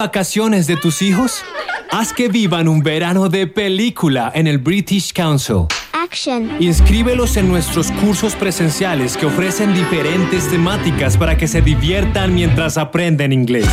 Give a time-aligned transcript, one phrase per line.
[0.00, 1.42] vacaciones de tus hijos?
[1.92, 5.66] Haz que vivan un verano de película en el British Council.
[5.92, 6.56] Action.
[6.58, 13.34] Inscríbelos en nuestros cursos presenciales que ofrecen diferentes temáticas para que se diviertan mientras aprenden
[13.34, 13.68] inglés.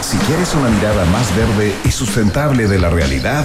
[0.00, 3.44] Si quieres una mirada más verde y sustentable de la realidad,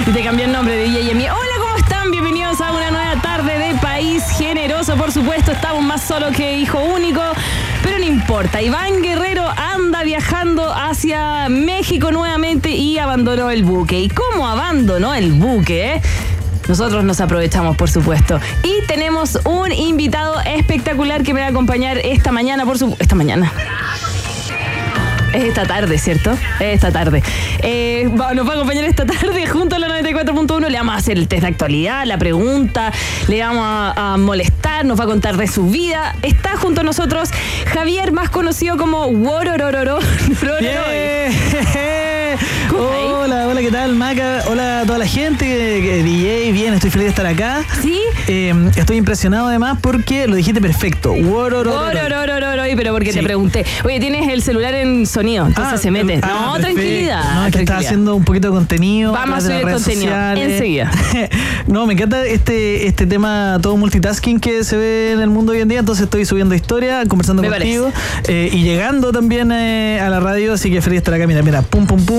[0.06, 1.30] Y te cambié el nombre de DJ.
[1.30, 2.10] Hola, ¿cómo están?
[2.10, 4.96] Bienvenidos a una nueva tarde de País Generoso.
[4.96, 7.20] Por supuesto, estamos más solos que hijo único.
[7.88, 13.98] Pero no importa, Iván Guerrero anda viajando hacia México nuevamente y abandonó el buque.
[13.98, 15.94] ¿Y cómo abandonó el buque?
[15.94, 16.02] eh?
[16.68, 18.38] Nosotros nos aprovechamos, por supuesto.
[18.62, 23.02] Y tenemos un invitado espectacular que me va a acompañar esta mañana, por supuesto.
[23.02, 23.50] Esta mañana.
[25.32, 26.32] Es esta tarde, ¿cierto?
[26.60, 27.22] Es esta tarde.
[27.60, 30.68] Eh, nos va a acompañar esta tarde junto a la 94.1.
[30.68, 32.92] Le vamos a hacer el test de actualidad, la pregunta,
[33.28, 36.14] le vamos a, molestar, nos va a contar de su vida.
[36.22, 37.30] Está junto a nosotros
[37.66, 39.98] Javier, más conocido como Wororororo.
[42.78, 44.42] Hola, hola, ¿qué tal, Maca?
[44.48, 47.64] Hola a toda la gente, que DJ, bien, estoy feliz de estar acá.
[47.82, 48.00] ¿Sí?
[48.26, 51.14] Eh, estoy impresionado además porque lo dijiste perfecto.
[51.14, 53.24] Pero porque te Sí.
[53.24, 53.64] pregunté.
[53.84, 56.20] Oye, tienes el celular en sonido, entonces Ah, se mete.
[56.22, 56.60] ah, no, perfecto.
[56.80, 57.34] tranquilidad.
[57.34, 57.78] No, es que tranquilidad.
[57.78, 59.12] haciendo un poquito de contenido.
[59.12, 59.78] Vamos a subir contenido
[60.12, 60.52] sociales.
[60.52, 60.90] enseguida.
[61.66, 65.60] no, me encanta este, este tema todo multitasking que se ve en el mundo hoy
[65.60, 65.78] en día.
[65.80, 67.90] Entonces estoy subiendo historia, conversando Me contigo
[68.28, 70.52] eh, y llegando también eh, a la radio.
[70.54, 71.26] Así que feliz de estar acá.
[71.26, 72.17] Mira, mira, pum, pum, pum.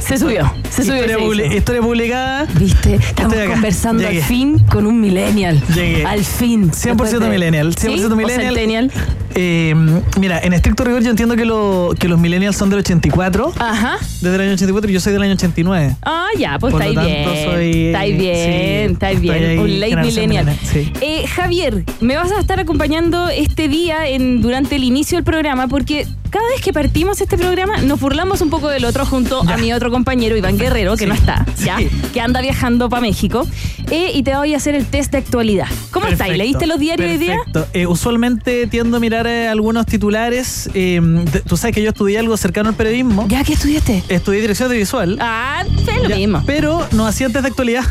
[0.00, 0.96] Se subió, se subió.
[1.04, 2.46] Historia, publi- historia publicada.
[2.58, 4.18] Viste, estamos conversando Llegué.
[4.22, 5.62] al fin con un millennial.
[5.74, 6.04] Llegué.
[6.06, 6.70] Al fin.
[6.72, 7.74] 100% Después de- millennial.
[7.74, 8.12] 100% ¿Sí?
[8.12, 8.90] ¿O millennial.
[9.38, 9.74] Eh,
[10.18, 13.52] mira, en estricto rigor yo entiendo que, lo, que los millennials son del 84.
[13.58, 13.98] Ajá.
[14.22, 15.96] Desde el año 84 y yo soy del año 89.
[16.02, 17.24] Ah, ya, pues estáis bien.
[17.44, 19.58] soy- estáis bien, sí, estáis bien.
[19.58, 20.46] Un late millennial.
[20.46, 20.92] millennial, sí.
[21.00, 25.68] Eh, Javier, me vas a estar acompañando este día en, durante el inicio del programa
[25.68, 29.56] porque cada vez que partimos este programa nos burlamos un poco del otro junto a
[29.58, 31.88] mi otro compañero Iván Guerrero, que Sí, no está, ya, sí.
[32.12, 33.46] que anda viajando para México.
[33.90, 35.66] Eh, y te voy a hacer el test de actualidad.
[35.92, 36.36] ¿Cómo estáis?
[36.36, 37.36] ¿Leíste los diarios hoy día?
[37.72, 40.68] Eh, usualmente tiendo a mirar eh, algunos titulares.
[40.74, 41.00] eh,
[41.46, 43.26] tú sabes que yo estudié algo cercano al periodismo.
[43.28, 44.02] ¿Ya que estudiaste?
[44.08, 45.18] Estudié dirección audiovisual.
[45.20, 46.42] Ah, es lo Ya, mismo.
[46.46, 47.84] Pero no hacía test de actualidad.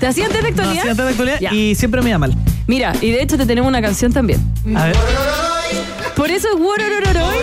[0.00, 0.78] ¿Te hacían test de No actualidad?
[0.80, 1.52] hacía test de actualidad Ya.
[1.54, 2.34] y siempre me iba mal.
[2.66, 4.40] Mira, y de hecho te tenemos una canción también.
[4.76, 4.96] A ver.
[6.16, 7.36] Por eso es Wororororoy.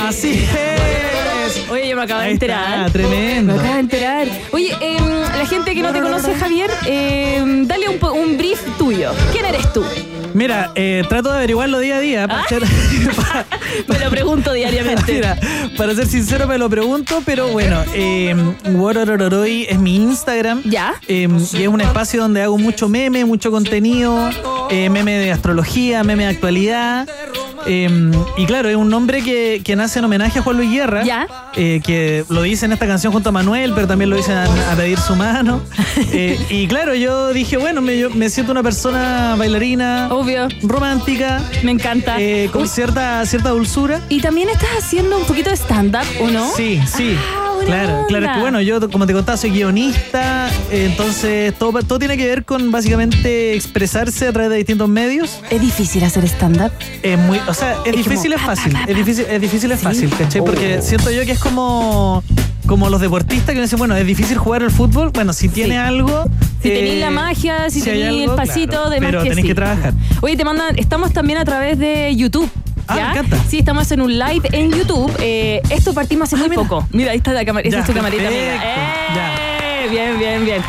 [0.00, 1.68] Así es.
[1.70, 2.90] Oye, yo me acabo de está, enterar.
[2.90, 3.52] tremendo.
[3.54, 4.28] Me acabo de enterar.
[4.52, 5.04] Oye, em,
[5.36, 9.12] la gente que no te conoce, Javier, em, dale un, un brief tuyo.
[9.32, 9.84] ¿Quién eres tú?
[10.34, 12.28] Mira, eh, trato de averiguarlo día a día.
[12.28, 12.46] Para, Ah.
[12.48, 12.62] ser,
[13.16, 13.46] para-
[13.88, 15.12] Me lo pregunto diariamente.
[15.12, 15.38] Mira,
[15.76, 18.34] para ser sincero me lo pregunto, pero bueno, eh,
[19.68, 20.62] es mi Instagram.
[20.64, 20.94] Ya.
[21.08, 24.30] Eh, y es un espacio donde hago mucho meme, mucho contenido,
[24.70, 27.08] eh, meme de astrología, meme de actualidad.
[27.66, 31.02] Eh, y claro, es un nombre que, que nace en homenaje a Juan Luis Guerra.
[31.04, 31.26] Ya.
[31.56, 34.44] eh, que lo dice en esta canción junto a Manuel, pero también lo dicen a,
[34.72, 35.60] a pedir su mano.
[36.12, 40.48] Eh, y claro, yo dije, bueno, me, yo me siento una persona bailarina, Obvio.
[40.62, 42.16] romántica, Me encanta.
[42.20, 44.00] eh, con Uy, cierta, cierta dulzura.
[44.08, 46.50] y también estás haciendo un poquito de stand-up, ¿o no?
[46.56, 47.16] Sí, sí.
[47.36, 48.26] Ah, claro, claro.
[48.26, 52.26] Es que bueno, yo como te contaba soy guionista, eh, entonces todo, todo tiene que
[52.26, 55.40] ver con básicamente expresarse a través de distintos medios.
[55.50, 56.72] ¿Es difícil hacer stand-up?
[57.02, 58.72] Es muy, o sea, es, Es difícil, como es pa, fácil.
[58.72, 58.90] pa, pa.
[58.90, 59.84] Es difícil, es difícil, es Sí.
[59.84, 60.42] fácil, ¿cachai?
[60.44, 60.82] Porque Oh.
[60.82, 62.22] siento yo que es como
[62.66, 65.10] como los deportistas que dicen, bueno, es difícil jugar el fútbol.
[65.12, 65.76] Bueno, si tiene Sí.
[65.78, 66.24] algo.
[66.62, 69.28] Si eh, tenéis la magia, si, si tenéis el pasito, claro, de más pero que
[69.30, 69.48] tenéis sí.
[69.48, 69.92] que trabajar.
[70.20, 72.48] Oye, te mandan, estamos también a través de YouTube.
[72.86, 73.04] Ah, ¿ya?
[73.06, 73.38] me encanta.
[73.48, 75.10] Sí, estamos en un live en YouTube.
[75.18, 76.62] Eh, esto partimos hace Ah, muy mira.
[76.62, 76.86] poco.
[76.92, 77.66] Mira, ahí está la cámara.
[77.66, 78.54] Esa Ya, es tu camarita, amiga.
[78.62, 79.88] ¡Eh!
[79.90, 80.62] Bien, bien, bien.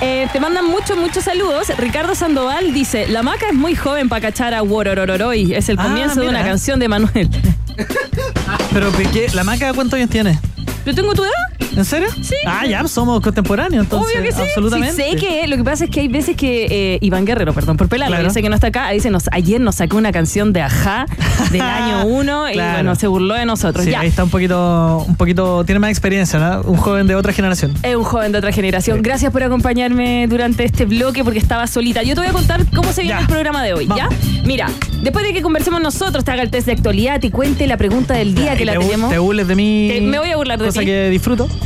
[0.00, 1.68] Eh, te mandan muchos, muchos saludos.
[1.76, 5.54] Ricardo Sandoval dice: La maca es muy joven para cachar a Wororororoy.
[5.54, 7.28] Es el Ah, comienzo de una canción de Manuel.
[8.72, 9.28] Pero, ¿qué?
[9.34, 10.38] ¿la maca cuántos años tiene?
[10.88, 11.32] ¿Yo tengo tu edad?
[11.76, 12.08] ¿En serio?
[12.22, 12.34] Sí.
[12.46, 14.10] Ah, ya, somos contemporáneos, entonces.
[14.16, 14.40] Obvio que sí.
[14.40, 14.94] Absolutamente.
[14.96, 17.76] Sí, sé que lo que pasa es que hay veces que eh, Iván Guerrero, perdón
[17.76, 18.28] por pelarlo, Claro.
[18.28, 21.04] yo sé que no está acá, dice, nos, ayer nos sacó una canción de Ajá
[21.52, 22.72] del año 1 y Claro.
[22.72, 23.84] bueno, se burló de nosotros.
[23.84, 24.00] Sí, ya.
[24.00, 26.62] ahí está un poquito, un poquito, tiene más experiencia, ¿no?
[26.62, 27.74] Un joven de otra generación.
[27.82, 29.02] Es un joven de otra generación.
[29.02, 32.02] Gracias por acompañarme durante este bloque porque estaba solita.
[32.02, 33.20] Yo te voy a contar cómo se viene Ya.
[33.20, 34.08] el programa de hoy, ¿ya?
[34.44, 34.70] Mira,
[35.02, 38.14] después de que conversemos nosotros, te haga el test de actualidad y cuente la pregunta
[38.14, 39.10] del día que Y la te, tenemos.
[39.10, 39.90] te burles de mí.
[39.92, 41.48] Te- me voy a burlar de cosa que disfruto.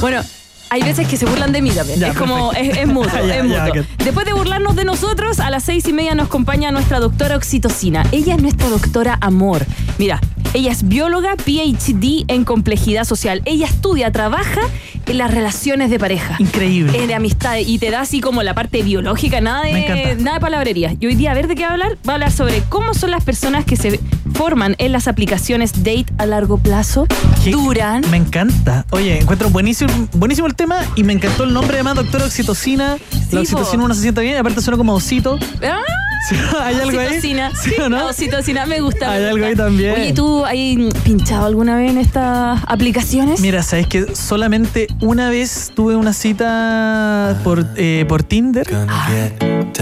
[0.00, 0.22] Bueno,
[0.70, 2.00] hay veces que se burlan de mí también.
[2.00, 2.80] Ya, es como, es, perfecto.
[2.80, 3.84] es mutuo, Ya, es mutuo.
[3.98, 8.06] Después de burlarnos de nosotros, a las seis y media nos acompaña nuestra doctora Oxitocina.
[8.10, 9.66] Ella es nuestra doctora Amor.
[9.98, 10.22] Mira,
[10.54, 13.42] ella es bióloga, PhD en complejidad social.
[13.44, 14.62] Ella estudia, trabaja
[15.06, 16.36] en las relaciones de pareja.
[16.38, 16.98] Increíble.
[16.98, 20.40] En de amistad y te da así como la parte biológica, nada de, nada de
[20.40, 20.94] palabrería.
[20.98, 22.94] Y hoy día, a ver de qué va a hablar, va a hablar sobre cómo
[22.94, 24.00] son las personas que se
[24.40, 27.06] forman en las aplicaciones date a largo plazo,
[27.44, 27.50] ¿Qué?
[27.50, 28.02] duran.
[28.10, 28.86] Me encanta.
[28.88, 32.96] Oye, encuentro buenísimo, buenísimo el tema y me encantó el nombre además, doctora Oxitocina.
[33.10, 33.84] Sí, la oxitocina po.
[33.84, 35.38] uno se siente bien aparte suena como osito.
[35.62, 35.82] ¡Ah!
[36.28, 37.20] Sí, ¿Hay algo ahí?
[37.20, 37.34] ¿Sí
[37.80, 37.96] o no?
[37.96, 39.08] La oxitocina me gusta.
[39.08, 39.30] me Hay gusta.
[39.34, 39.94] algo ahí también.
[39.94, 40.54] Oye, ¿tú has
[41.02, 43.40] pinchado alguna vez en estas aplicaciones?
[43.40, 48.66] Mira, sabes que solamente una vez tuve una cita por, eh, por Tinder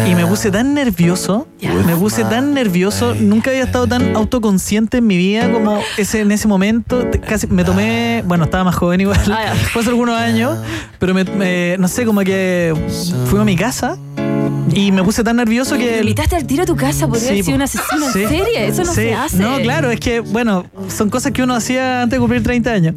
[0.07, 1.49] y me puse tan nervioso.
[1.87, 3.15] Me puse tan nervioso.
[3.15, 7.05] Nunca había estado tan autoconsciente en mi vida como ese en ese momento.
[7.29, 8.23] Casi me tomé.
[8.27, 9.19] Bueno, estaba más joven igual.
[9.31, 9.55] Ah.
[9.73, 10.57] Fue hace algunos años.
[10.99, 12.75] Pero me, me- no sé, como que
[13.27, 13.99] fui a mi casa
[14.73, 15.99] y me puse tan nervioso ¿Me que.
[16.01, 17.07] invitaste al tiro a tu casa?
[17.09, 18.27] ¿Podría Sí, haber sido un asesino en Sí.
[18.27, 18.67] serie?
[18.69, 19.01] Eso no Sí.
[19.03, 19.37] se hace.
[19.39, 22.95] No, claro, es que, bueno, son cosas que uno hacía antes de cumplir 30 años.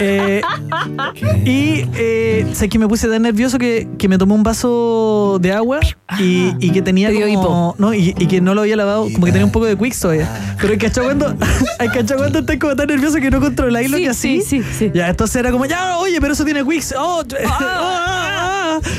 [0.00, 0.40] Eh,
[1.44, 5.52] y eh, sé que me puse tan nervioso que, que me tomé un vaso de
[5.52, 5.80] agua
[6.18, 9.26] y, y que tenía Te como, no, y, y que no lo había lavado, como
[9.26, 10.28] que tenía un poco de Quicks todavía.
[10.60, 11.36] Pero hay cachado cuando,
[11.92, 14.40] cachado cuando estás como tan nervioso que no controláis lo que así.
[14.40, 14.90] sí, sí, sí.
[14.94, 16.94] Ya, entonces era como, ya, oye, pero eso tiene Quicks.
[16.98, 18.47] Oh, ah, ah, ah.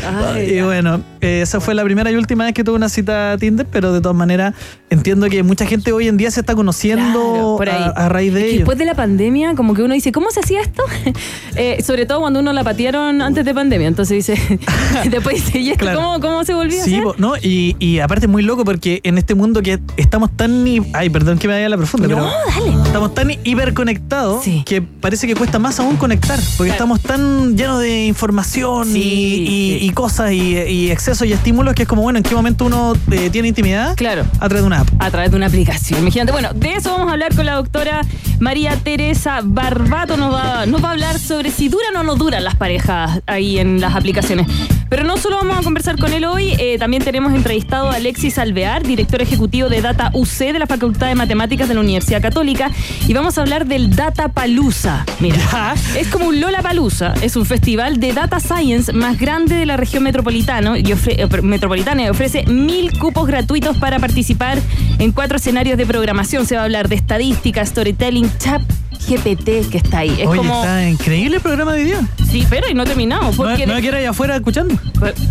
[0.06, 3.34] Ay, y bueno, eh, esa fue la primera y última vez que tuve una cita
[3.34, 4.54] a Tinder, pero de todas maneras
[4.90, 8.40] entiendo que mucha gente hoy en día se está conociendo Claro, a, a raíz de
[8.40, 8.60] Es que ello.
[8.60, 10.84] Después de la pandemia, como que uno dice, ¿cómo se hacía esto?
[11.56, 13.88] Eh, sobre todo cuando uno la patearon antes de pandemia.
[13.88, 14.60] Entonces dice,
[15.10, 16.00] después dice, ¿y esto Claro.
[16.00, 17.20] cómo, cómo se volvió a Sí, hacer?
[17.20, 20.64] no, y, y aparte es muy loco porque en este mundo que estamos tan.
[20.94, 22.66] Ay, perdón que me vaya a la profunda, No, pero.
[22.70, 22.84] dale.
[22.86, 24.64] Estamos tan hiperconectados Sí.
[24.66, 26.40] que parece que cuesta más aún conectar.
[26.58, 26.74] Porque Claro.
[26.74, 29.00] estamos tan llenos de información Sí,
[29.82, 32.66] y, y- cosas y, y excesos y estímulos que es como, bueno, ¿en qué momento
[32.66, 33.96] uno eh, tiene intimidad?
[33.98, 34.24] Claro.
[34.40, 36.02] A través de una a través de una aplicación.
[36.02, 38.02] Imagínate, bueno, de eso vamos a hablar con la doctora
[38.40, 40.18] María Teresa Barbato.
[40.18, 43.80] Va, nos va a hablar sobre si duran o no duran las parejas ahí en
[43.82, 44.48] las aplicaciones.
[44.90, 48.40] Pero no solo vamos a conversar con él hoy, eh, también tenemos entrevistado a Alexis
[48.40, 52.72] Alvear, director ejecutivo de Data UC de la Facultad de Matemáticas de la Universidad Católica,
[53.08, 55.06] y vamos a hablar del Data Palusa.
[55.20, 59.66] Mira, es como un Lola Palusa, es un festival de data science más grande de
[59.68, 64.58] la región metropolitana y, ofre- eh, metropolitana y ofrece mil cupos gratuitos para participar
[64.98, 66.48] en cuatro escenarios de programación.
[66.48, 68.62] Se va a hablar de estadística, storytelling, chat.
[69.08, 70.16] GPT que está ahí.
[70.22, 70.60] Es Oye, como.
[70.62, 72.02] está increíble el programa de video.
[72.30, 73.38] Sí, pero y no terminamos.
[73.38, 74.76] No, Porque no quiero ir afuera escuchando.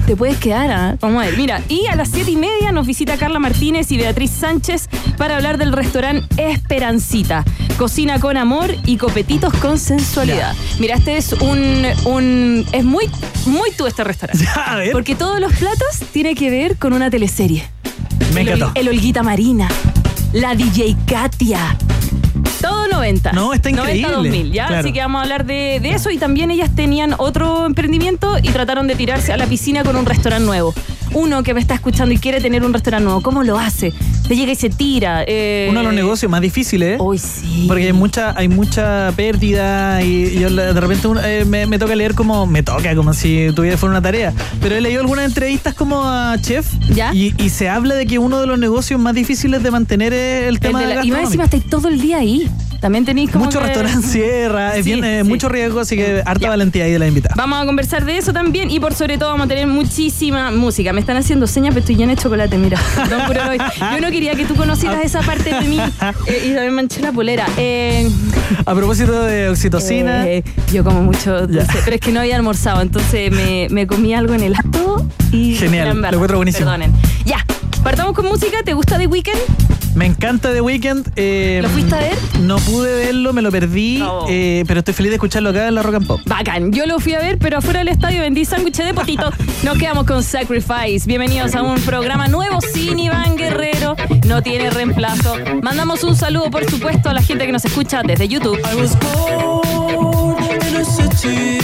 [0.06, 0.96] te puedes quedar, ¿ah?
[1.00, 1.36] Vamos a ver.
[1.36, 5.36] Mira, y a las siete y media nos visita Carla Martínez y Beatriz Sánchez para
[5.36, 7.44] hablar del restaurante Esperancita.
[7.76, 10.54] Cocina con amor y copetitos con sensualidad.
[10.80, 12.66] Mira, este es un, un.
[12.72, 13.08] Es muy,
[13.46, 14.44] muy tú este restaurante.
[14.56, 14.92] Ya, a ver.
[14.92, 17.64] Porque todos los platos tienen que ver con una teleserie.
[18.34, 18.72] Me el, encantó.
[18.74, 19.68] el Olguita Marina,
[20.32, 21.76] la DJ Katia.
[22.60, 23.32] Todo 90.
[23.32, 24.12] No, está 90 increíble.
[24.12, 24.66] 2000, ¿ya?
[24.66, 24.80] Claro.
[24.80, 26.10] Así que vamos a hablar de, de eso.
[26.10, 30.06] Y también ellas tenían otro emprendimiento y trataron de tirarse a la piscina con un
[30.06, 30.74] restaurante nuevo.
[31.14, 33.92] Uno que me está escuchando y quiere tener un restaurante nuevo, ¿cómo lo hace?
[34.26, 35.24] Se llega y se tira.
[35.26, 36.96] eh, Uno de los negocios más difíciles, ¿eh?
[36.98, 37.64] Hoy sí.
[37.66, 42.14] Porque hay mucha, hay mucha pérdida y, yo de repente eh, me, me toca leer
[42.14, 44.32] como, me toca, como si tuviera fuera una tarea.
[44.60, 47.12] Pero he leído algunas entrevistas como a Chef ¿Ya?
[47.14, 50.46] y, y se habla de que uno de los negocios más difíciles de mantener es
[50.48, 52.48] el tema de de la- y más encima estáis todo el día ahí.
[52.80, 55.28] También tenéis como Mucho que- restaurante cierra, es Sí, bien, eh, sí.
[55.28, 57.34] mucho riesgo, así que harta valentía ahí de la invitada.
[57.36, 60.92] Vamos a conversar de eso también y por sobre todo vamos a tener muchísima música.
[60.92, 62.78] Me están haciendo señas, pero estoy llena de chocolate, mira.
[63.94, 65.78] Yo no quería que tú conocieras esa parte de mí
[66.26, 67.46] eh, y también manché la polera.
[67.56, 68.08] Eh,
[68.64, 70.24] A propósito de oxitocina,
[70.72, 74.34] yo como mucho dulce, pero es que no había almorzado, entonces me, me comí algo
[74.34, 75.56] en el acto y...
[75.56, 76.66] Genial, lo encuentro buenísimo.
[76.66, 76.92] Perdonen.
[77.24, 77.44] Ya,
[77.82, 78.58] partamos con música.
[78.64, 79.34] ¿Te gusta The Weeknd?
[79.98, 81.10] Me encanta The Weeknd.
[81.16, 82.16] eh, ¿Lo fuiste a ver?
[82.40, 84.26] No pude verlo, me lo perdí, No.
[84.28, 86.20] eh, pero estoy feliz de escucharlo acá en la Rock and Pop.
[86.24, 89.32] Bacán, yo lo fui a ver, pero afuera del estadio vendí sándwiches de potito.
[89.64, 91.00] Nos quedamos con Sacrifice.
[91.06, 93.96] Bienvenidos a un programa nuevo sin Iván Guerrero.
[94.26, 95.34] No tiene reemplazo.
[95.62, 98.56] Mandamos un saludo, por supuesto, a la gente que nos escucha desde YouTube.
[98.72, 101.58] I was born in a city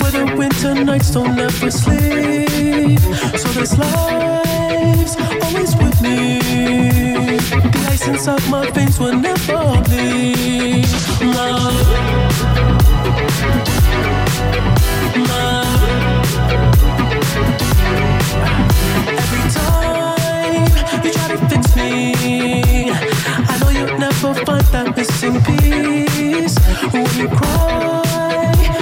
[0.00, 2.98] where the winter nights don't ever sleep.
[3.38, 6.41] So this life's always with me.
[8.02, 10.88] Ice inside my veins will never bleed.
[11.20, 11.88] Love.
[15.28, 16.32] Love.
[19.06, 26.56] Every time you try to fix me, I know you'll never find that missing piece.
[26.92, 28.02] When you cry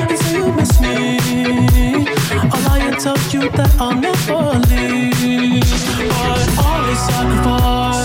[0.09, 1.19] and say you miss me,
[2.51, 5.61] I'll lie and tell you that I'll never leave.
[6.09, 8.00] But always sacrifice,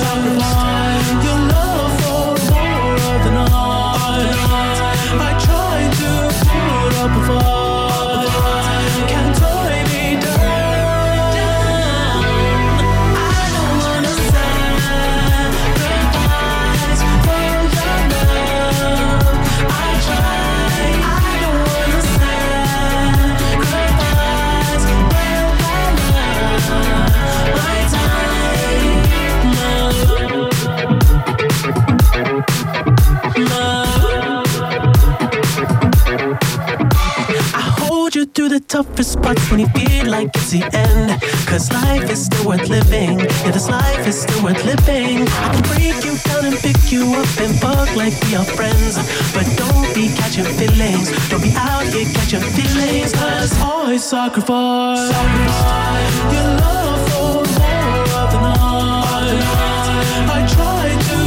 [40.46, 41.22] it's the end.
[41.48, 43.20] Cause life is still worth living.
[43.20, 45.28] Yeah, this life is still worth living.
[45.28, 48.96] I can break you down and pick you up and fuck like we are friends.
[49.34, 51.10] But don't be catching feelings.
[51.30, 53.14] Don't be out here catching feelings.
[53.14, 55.10] Cause always sacrifice.
[55.10, 59.42] sacrifice your love for more of the night.
[60.30, 61.25] I try to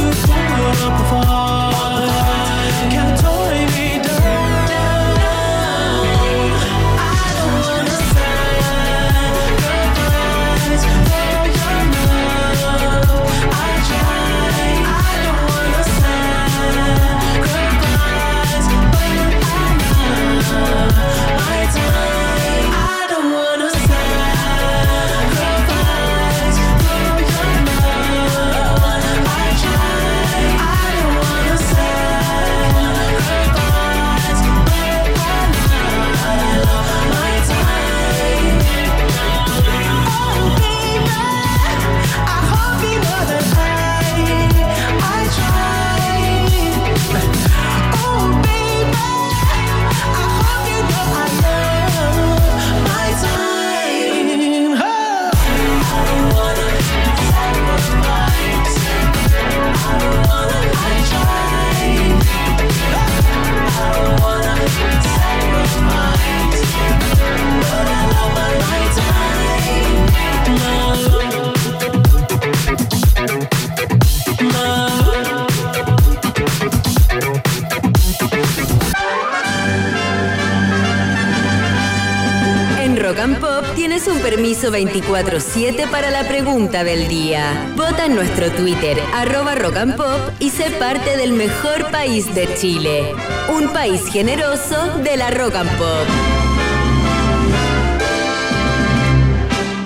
[84.29, 87.73] permiso 24-7 para la pregunta del día.
[87.75, 93.15] Vota en nuestro Twitter, arroba Rock Pop, y sé parte del mejor país de Chile.
[93.51, 96.05] Un país generoso de la Rock and Pop.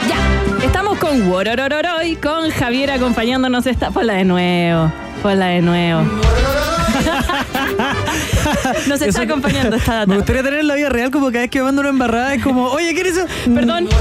[0.10, 3.92] Ya, estamos con Wororororoy, con Javier acompañándonos esta.
[3.92, 6.02] Ponla de nuevo, ponla de nuevo.
[8.88, 10.06] Nos está Eso- acompañando esta data.
[10.08, 12.44] Me gustaría tener en la vida real como cada vez que mando una embarrada es
[12.44, 13.28] como, oye, ¿qué eres eso?
[13.54, 13.88] Perdón.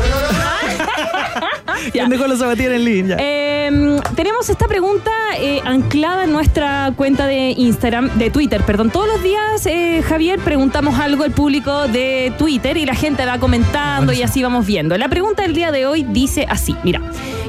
[1.93, 3.09] ¿Quién dejó la zapatilla en?
[3.09, 3.17] Ya.
[3.19, 8.91] Eh, tenemos esta pregunta eh, anclada en nuestra cuenta de Instagram, de Twitter, perdón.
[8.91, 13.39] Todos los días, eh, Javier, preguntamos algo al público de Twitter y la gente va
[13.39, 14.97] comentando y así vamos viendo.
[14.97, 17.01] La pregunta del día de hoy dice así, mira,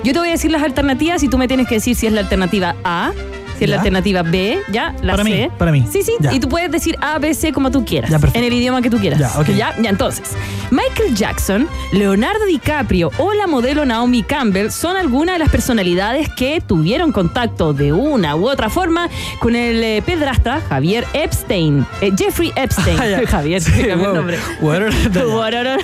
[0.03, 2.13] yo te voy a decir las alternativas y tú me tienes que decir si es
[2.13, 3.11] la alternativa A,
[3.57, 3.81] Si es la Ya.
[3.81, 5.29] alternativa B, ya, la Para C.
[5.29, 5.85] mí, para mí.
[5.91, 6.13] Sí, sí.
[6.19, 6.33] Ya.
[6.33, 8.09] Y tú puedes decir A, B, C como tú quieras.
[8.09, 8.39] Ya, perfecto.
[8.39, 9.19] en el idioma que tú quieras.
[9.19, 9.47] Ya, ok.
[9.49, 10.31] ya, ya, entonces.
[10.71, 16.61] Michael Jackson, Leonardo DiCaprio o la modelo Naomi Campbell son algunas de las personalidades que
[16.65, 21.85] tuvieron contacto de una u otra forma con el eh, pedrastra Javier Epstein.
[22.01, 22.97] Eh, Jeffrey Epstein.
[22.99, 23.27] Ah, ya.
[23.33, 24.39] Javier, Sí, cambió el nombre.
[24.61, 25.77] Bueno, no, Guararara.
[25.77, 25.83] no,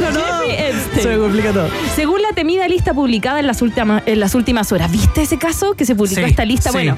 [0.00, 0.06] no.
[0.20, 1.02] Jeffrey Epstein.
[1.02, 1.68] Se me complica todo.
[1.94, 5.74] Según la temida lista publicada en las últimas, en las últimas horas, ¿viste ese caso
[5.74, 6.70] que se publicó Sí, esta lista?
[6.70, 6.76] sí.
[6.76, 6.96] Bueno,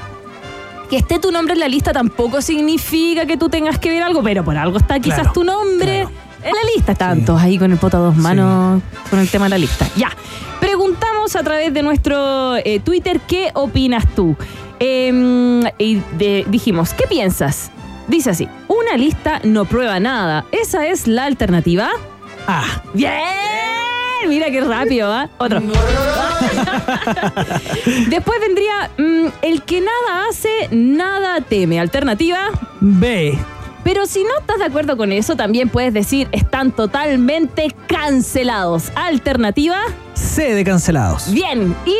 [0.89, 4.23] que esté tu nombre en la lista tampoco significa que tú tengas que ver algo,
[4.23, 6.11] pero por algo está quizás Claro, tu nombre claro.
[6.43, 6.91] en la lista.
[6.93, 7.25] Estaban Sí.
[7.25, 9.85] todos ahí con el poto a dos manos con el tema de la lista.
[9.97, 10.09] Ya.
[10.61, 14.35] Preguntamos a través de nuestro eh, Twitter qué opinas tú.
[14.79, 17.71] Em, y de- dijimos, ¿qué piensas?
[18.07, 20.45] Dice así, una lista no prueba nada.
[20.51, 21.89] ¿Esa es la alternativa?
[22.47, 23.11] Ah, ¡Bien!
[24.27, 25.29] Mira qué rápido, ¿ah?
[25.37, 25.61] Otro.
[28.07, 31.79] Después vendría mm, el que nada hace, nada teme.
[31.79, 32.49] Alternativa.
[32.79, 33.37] B.
[33.83, 38.91] Pero si no estás de acuerdo con eso, también puedes decir están totalmente cancelados.
[38.95, 39.79] Alternativa.
[40.13, 41.31] C de cancelados.
[41.31, 41.75] Bien.
[41.85, 41.95] Y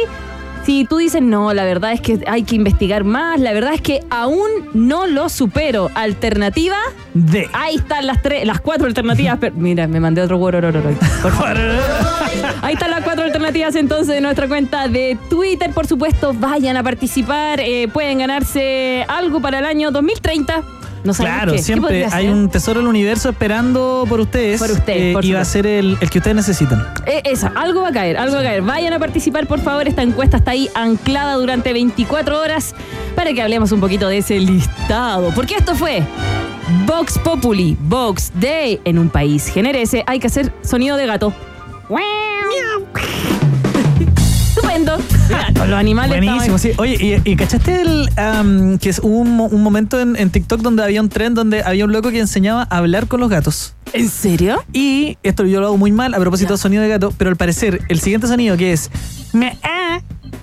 [0.67, 3.79] si tú dices no, la verdad es que hay que investigar más, la verdad es
[3.81, 5.89] que aún no lo supero.
[5.95, 6.75] Alternativa.
[7.13, 7.47] D.
[7.53, 9.38] Ahí están las tres, las cuatro alternativas.
[9.39, 10.38] Pero- mira, me mandé otro
[11.31, 11.57] favor.
[12.62, 15.71] Ahí están las cuatro alternativas entonces de nuestra cuenta de Twitter.
[15.71, 17.62] Por supuesto, vayan a participar.
[17.62, 20.63] eh, pueden ganarse algo para el año 2030.
[21.07, 21.57] No Claro, qué.
[21.57, 24.59] ¿Qué siempre hay un tesoro del universo esperando por ustedes.
[24.59, 26.85] Por ustedes, por y va a ser el, el que ustedes necesitan.
[27.05, 28.61] Eh, esa, algo va a caer, algo va a caer.
[28.61, 29.87] Vayan a participar, por favor.
[29.87, 32.75] Esta encuesta está ahí anclada durante 24 horas
[33.15, 35.31] para que hablemos un poquito de ese listado.
[35.33, 36.03] Porque esto fue
[36.85, 38.81] Vox Populi, Vox Day.
[38.83, 41.33] En un país generese hay que hacer sonido de gato.
[45.56, 46.17] Los animales.
[46.24, 46.72] Buenísimo, sí.
[46.77, 48.10] Oye, ¿y, y cachaste el,
[48.79, 51.86] que es hubo un, un momento en, en TikTok donde había un tren donde había
[51.86, 53.75] un loco que enseñaba a hablar con los gatos?
[53.94, 54.63] ¿En serio?
[54.74, 56.53] Y esto yo lo hago muy mal a propósito Ya.
[56.56, 58.89] de sonido de gato, pero al parecer el siguiente sonido que es
[59.34, 59.58] me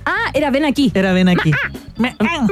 [0.07, 0.91] ah, Ah, era ven aquí.
[0.95, 1.51] era ven aquí.
[1.99, 2.47] Me, ah.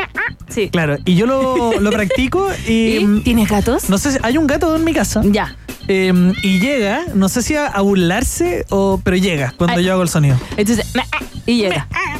[0.48, 0.68] Sí.
[0.70, 3.04] Claro, y yo lo, lo practico y, ¿Y?
[3.04, 3.88] mm, ¿Tienes gatos?
[3.88, 5.56] no sé si hay un gato en mi casa Ya.
[5.88, 9.84] eh, y llega, no sé si a, a burlarse o pero llega cuando Ay.
[9.84, 10.38] yo hago el sonido.
[10.56, 11.86] Entonces, me- ah, y llega.
[11.92, 12.18] Ah.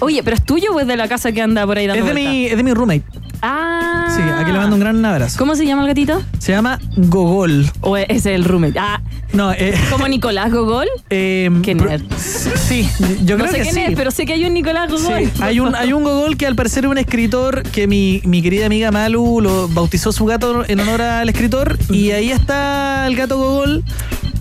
[0.00, 2.06] Oye, ¿pero es tuyo o es de la casa que anda por ahí dando Es
[2.06, 2.32] de vueltas?
[2.34, 3.02] mi es de mi roommate.
[3.48, 4.12] Ah.
[4.16, 5.38] Sí, aquí le mando un gran abrazo.
[5.38, 6.22] ¿Cómo se llama el gatito?
[6.38, 7.66] Se llama Gogol.
[7.80, 8.78] ¿O es el roommate?
[8.78, 9.00] Ah,
[9.32, 10.86] No, eh, ¿como Nicolás Gogol?
[11.10, 12.02] eh, Qué pro- nerd.
[12.16, 12.88] Sí,
[13.24, 13.80] yo No creo sé que quién sí.
[13.82, 15.30] es, pero sé que hay un Nicolás Sí, Gogol.
[15.40, 18.66] hay un, hay un Gogol que al parecer es un escritor que mi, mi querida
[18.66, 23.36] amiga Malu lo bautizó su gato en honor al escritor y ahí está el gato
[23.38, 23.84] Gogol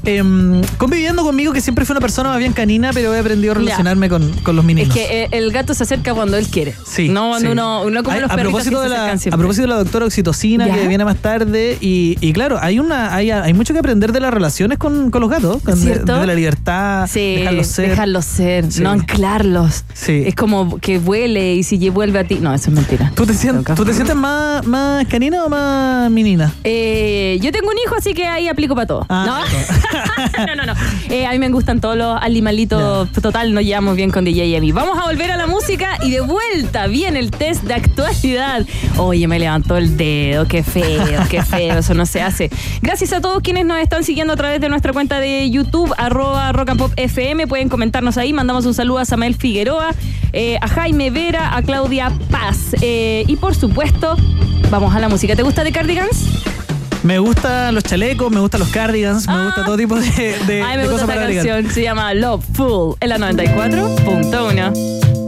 [0.05, 3.55] em, conviviendo conmigo que siempre fue una persona más bien canina pero he aprendido a
[3.55, 4.93] relacionarme con, con los Es meninos.
[4.93, 6.73] que eh, el gato se acerca cuando él quiere.
[6.85, 7.51] Sí, No cuando sí.
[7.53, 10.67] uno, uno como Hay- los a propósito de la a propósito de la doctora oxitocina
[10.67, 10.73] ¿Ya?
[10.75, 14.19] que viene más tarde y, y claro hay una hay, hay mucho que aprender de
[14.19, 16.19] las relaciones con, con los gatos con- de, ¿Cierto?
[16.19, 18.81] de la libertad Sí, dejarlos ser dejarlos ser, Sí.
[18.81, 19.83] no anclarlos.
[19.93, 20.23] Sí.
[20.25, 22.39] Es como que vuele y si vuelve a ti.
[22.41, 23.11] No, eso es mentira.
[23.15, 23.75] ¿Tú te sientes, Nunca.
[23.75, 26.53] ¿tú te sientes más, más canina o más menina?
[26.63, 29.05] Eh, yo tengo un hijo, así que ahí aplico para todo.
[29.09, 29.94] Ah, ¿No?
[30.47, 30.73] no, no, no.
[31.09, 33.11] Eh, a mí me gustan todos los animalitos.
[33.11, 34.71] Total, nos llevamos bien con DJ mí.
[34.71, 38.65] Vamos a volver a la música y de vuelta viene el test de actualidad.
[38.97, 40.47] Oye, me levantó el dedo.
[40.47, 41.79] Qué feo, qué feo.
[41.79, 42.49] Eso no se hace.
[42.81, 46.51] Gracias a todos quienes nos están siguiendo a través de nuestra cuenta de YouTube, arroba
[46.51, 47.47] rock and pop FM.
[47.47, 48.33] Pueden comentarnos ahí.
[48.33, 49.93] Mandamos un saludo a Samuel Figueroa,
[50.33, 52.75] eh, a Jaime Vera, a Claudia Paz.
[52.81, 54.15] Eh, y por supuesto,
[54.69, 55.35] vamos a la música.
[55.35, 56.54] ¿Te gusta The Cardigans?
[57.05, 60.75] Me gustan los chalecos, me gustan los cardigans, me gusta todo tipo de, de, Ay,
[60.75, 61.69] me de gusta cosas esta para canción.
[61.69, 65.24] Se llama Love Full en la 94.1.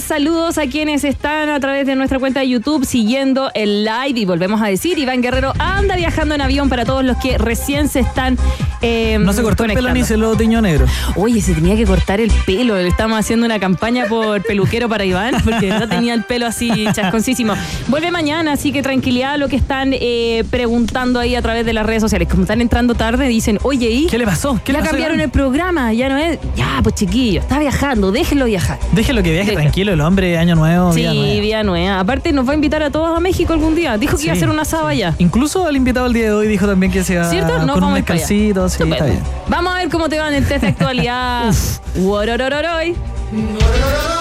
[0.00, 4.20] saludos a quienes están a través de nuestra cuenta de YouTube siguiendo el live.
[4.20, 7.88] Y volvemos a decir, Iván Guerrero anda viajando en avión para todos los que recién
[7.88, 8.38] se están
[8.82, 10.86] eh, No se cortó el pelo ni se lo tiñó negro.
[11.16, 12.76] Oye, se tenía que cortar el pelo.
[12.76, 16.70] Le estamos haciendo una campaña por peluquero para Iván, porque no tenía el pelo así
[16.92, 17.54] chasconcísimo.
[17.88, 21.72] Vuelve mañana, así que tranquilidad a lo que están eh, preguntando ahí a través de
[21.72, 22.28] las redes sociales.
[22.28, 24.06] Como están entrando tarde, dicen, oye, ¿y?
[24.06, 24.60] ¿Qué le pasó?
[24.64, 25.24] ¿Qué ya le pasó, cambiaron Iván?
[25.24, 26.38] el programa, ya no es.
[26.56, 28.78] Ya, pues chiquillo, está viajando, déjenlo viajar.
[28.92, 30.92] Déjelo que viaje tranquilo, el hombre, año nuevo.
[30.92, 31.40] Sí, vida nueva.
[31.40, 32.00] vida nueva.
[32.00, 33.96] Aparte, nos va a invitar a todos a México algún día.
[33.98, 35.14] Dijo que iba a hacer una asada allá.
[35.18, 37.64] Incluso el invitado el día de hoy dijo también que se iba ¿Cierto?
[37.64, 39.20] No, con un vamos Sí, está bien.
[39.48, 41.52] Vamos a ver cómo te va en el test de actualidad.
[41.96, 42.94] Uororororoy.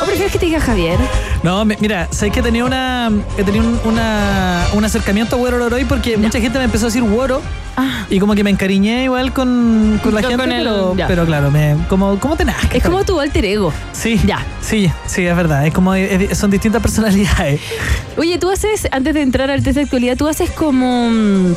[0.02, 0.98] ¿O prefieres que te diga Javier?
[1.44, 5.84] No, me- mira, sabes que tenía una he tenido un, una- un acercamiento a Worororoy
[5.86, 7.42] porque mucha gente me empezó a decir Woro
[7.78, 8.06] Ah.
[8.10, 11.08] y como que me encariñé igual con, con la Con- gente, con el- pero, ya.
[11.08, 12.76] pero claro, me, como, como te nazca.
[12.78, 13.74] Es como tu alter ego.
[13.94, 14.46] Sí, Ya.
[14.62, 15.66] sí, sí, es verdad.
[15.66, 17.60] Es como es- son distintas personalidades.
[18.18, 21.54] Oye, tú haces, antes de entrar al test de actualidad, tú haces como mm,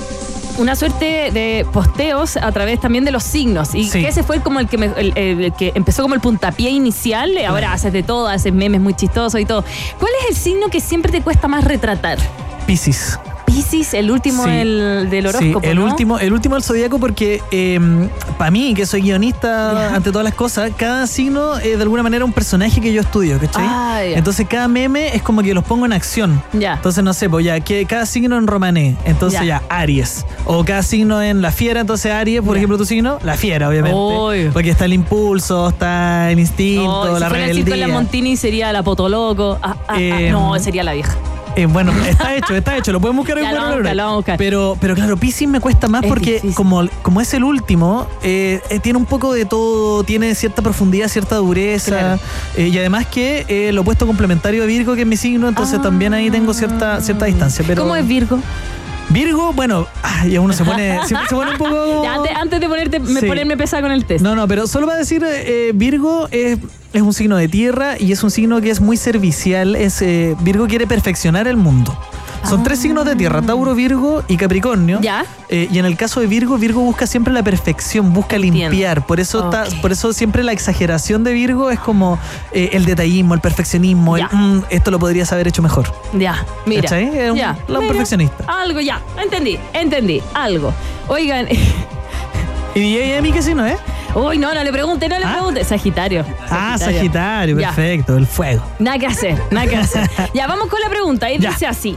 [0.58, 3.74] una suerte de posteos a través también de los signos.
[3.74, 4.02] Y Sí.
[4.02, 7.32] que ese fue como el que, me- el, el que empezó como el puntapié inicial.
[7.46, 9.64] Ahora haces de todo, haces memes muy chistosos y todo.
[9.98, 12.18] ¿Cuál es el signo que siempre te cuesta más retratar?
[12.66, 13.18] Piscis.
[13.54, 14.50] Piscis, el último Sí.
[14.50, 15.66] del, del Sí, horóscopo.
[15.68, 15.84] el ¿no?
[15.84, 17.40] último, el último del zodiaco porque
[18.38, 22.24] para mí, que soy guionista ante todas las cosas, cada signo es de alguna manera
[22.24, 23.64] un personaje que yo estudio, ¿cachai?
[23.66, 24.00] Ah.
[24.02, 26.42] Entonces cada meme es como que los pongo en acción.
[26.52, 26.74] Ya.
[26.74, 29.62] Entonces, no sé, pues ya, que cada signo en romané, entonces Ya.
[29.68, 30.24] Aries.
[30.46, 34.50] O cada signo en la fiera, entonces Aries, por ejemplo, tu signo, la fiera, obviamente.
[34.52, 37.86] Porque está el impulso, está el instinto, No, si la fuera el circo en la
[37.86, 37.88] rebeldía.
[37.94, 39.58] Montini sería la Potoloco.
[39.62, 41.14] Ah, ah, ah, Eh, no, sería la vieja.
[41.56, 43.82] Eh, bueno, está hecho, está hecho, lo pueden buscar en buscar.
[44.36, 46.54] Pero, pero claro, Pisces me cuesta más Es porque difícil.
[46.54, 51.08] como, como es el último, eh, eh, tiene un poco de todo, tiene cierta profundidad,
[51.08, 51.90] cierta dureza.
[51.98, 52.20] Claro.
[52.56, 55.78] eh, y además que eh, lo opuesto complementario de Virgo, que es mi signo, entonces
[55.78, 55.82] Ah.
[55.82, 57.64] también ahí tengo cierta, cierta distancia.
[57.66, 58.38] Pero ¿Cómo es Virgo?
[59.14, 62.02] Virgo, bueno, ah, ya uno se pone, siempre se pone un poco.
[62.02, 63.26] Ya, antes, antes de ponerte, me- Sí.
[63.26, 64.24] ponerme pesada con el test.
[64.24, 66.58] No, no, pero solo va a decir, eh, Virgo es,
[66.92, 69.76] es un signo de tierra y es un signo que es muy servicial.
[69.76, 71.96] Es, eh, Virgo quiere perfeccionar el mundo.
[72.48, 75.00] Son tres signos de tierra, Tauro, Virgo y Capricornio.
[75.00, 75.24] Ya.
[75.48, 78.70] Eh, y en el caso de Virgo, Virgo busca siempre la perfección, busca Entiendo.
[78.70, 79.06] limpiar.
[79.06, 82.18] Por eso, por eso siempre la exageración de Virgo es como
[82.52, 84.24] eh, el detallismo, el perfeccionismo, el.
[84.30, 85.92] "Mm, esto lo podrías haber hecho mejor.
[86.12, 86.88] Ya, mira.
[87.30, 87.88] Un ya, lado mira.
[87.92, 88.44] perfeccionista.
[88.46, 90.72] Algo ya, entendí, entendí, algo.
[91.08, 91.46] Oigan,
[92.74, 93.76] ¿Y DJ Emi qué signo es?
[94.14, 95.32] Uy, no, no le pregunte, no le ¿Ah?
[95.32, 95.64] pregunte.
[95.64, 96.24] Sagitario.
[96.50, 97.68] Ah, Sagitario, Ya.
[97.68, 98.62] perfecto, el fuego.
[98.78, 100.08] Nada que hacer, nada que hacer.
[100.34, 101.30] ya, vamos con la pregunta.
[101.30, 101.96] Y dice así.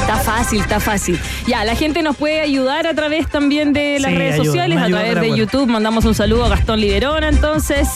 [0.00, 1.18] Está fácil, está fácil.
[1.46, 4.78] Ya, la gente nos puede ayudar a través también de las Sí, redes ayuda, sociales,
[4.78, 5.34] a través de.
[5.36, 5.66] YouTube.
[5.68, 7.88] Mandamos un saludo a Gastón Liberona, entonces,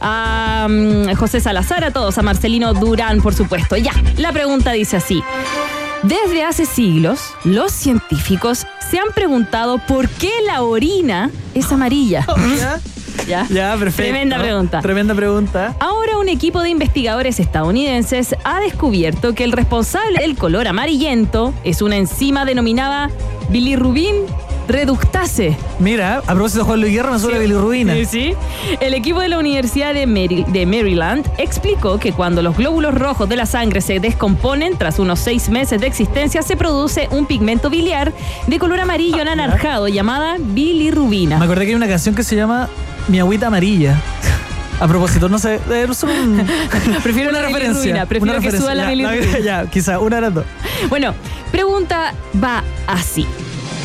[0.00, 3.76] a mm, José Salazar, a todos, a Marcelino Durán, por supuesto.
[3.76, 5.22] Ya, la pregunta dice así.
[6.02, 12.26] Desde hace siglos, los científicos se han preguntado por qué la orina es amarilla.
[12.58, 12.80] ¿Ya?
[13.26, 13.46] ¿Ya?
[13.50, 14.12] Ya, perfecto.
[14.12, 14.80] Tremenda pregunta.
[14.82, 15.76] Tremenda pregunta.
[15.80, 21.82] Ahora un equipo de investigadores estadounidenses ha descubierto que el responsable del color amarillento es
[21.82, 23.10] una enzima denominada
[23.48, 24.14] bilirrubin
[24.68, 25.56] reductase.
[25.78, 27.94] Mira, a propósito de Juan Luis Guerra, me suena bilirrubina.
[27.94, 28.34] Sí, sí.
[28.80, 33.28] El equipo de la Universidad de, Mary- de Maryland explicó que cuando los glóbulos rojos
[33.28, 37.70] de la sangre se descomponen, tras unos seis meses de existencia, se produce un pigmento
[37.70, 38.12] biliar
[38.46, 41.38] de color amarillo anaranjado llamada bilirrubina.
[41.38, 42.68] Me acordé que hay una canción que se llama
[43.08, 44.00] Mi agüita amarilla.
[44.78, 46.46] A propósito, no sé, eh, es un-
[47.02, 48.04] Prefiero una la referencia.
[48.06, 48.60] prefiero una que referencia.
[48.60, 49.38] suba la bilirrubina.
[49.44, 50.44] Ya, quizá, una de las dos.
[50.90, 51.14] Bueno,
[51.50, 53.26] pregunta va así.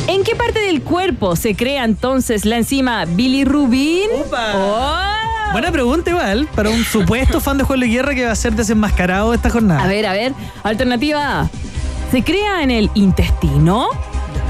[0.08, 4.08] ¿En qué parte del cuerpo se crea entonces la enzima bilirrubin?
[4.26, 4.52] Upa.
[4.56, 5.52] Oh.
[5.52, 8.54] Buena pregunta igual, para un supuesto fan de Juan Luis Guerra que va a ser
[8.54, 9.82] desenmascarado esta jornada.
[9.82, 10.32] A ver, a ver.
[10.62, 11.50] Alternativa A.
[12.10, 13.88] ¿Se crea en el intestino?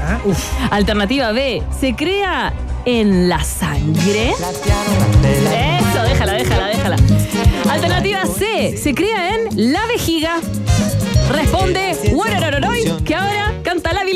[0.05, 0.39] Ah, uf.
[0.71, 1.61] Alternativa B.
[1.79, 2.53] ¿Se crea
[2.85, 4.31] en la sangre?
[4.31, 6.95] Eso, déjala, déjala, déjala.
[7.69, 8.77] Alternativa C.
[8.77, 10.37] ¿Se crea en la vejiga?
[11.31, 13.32] Responde Guarararoroy, que ahora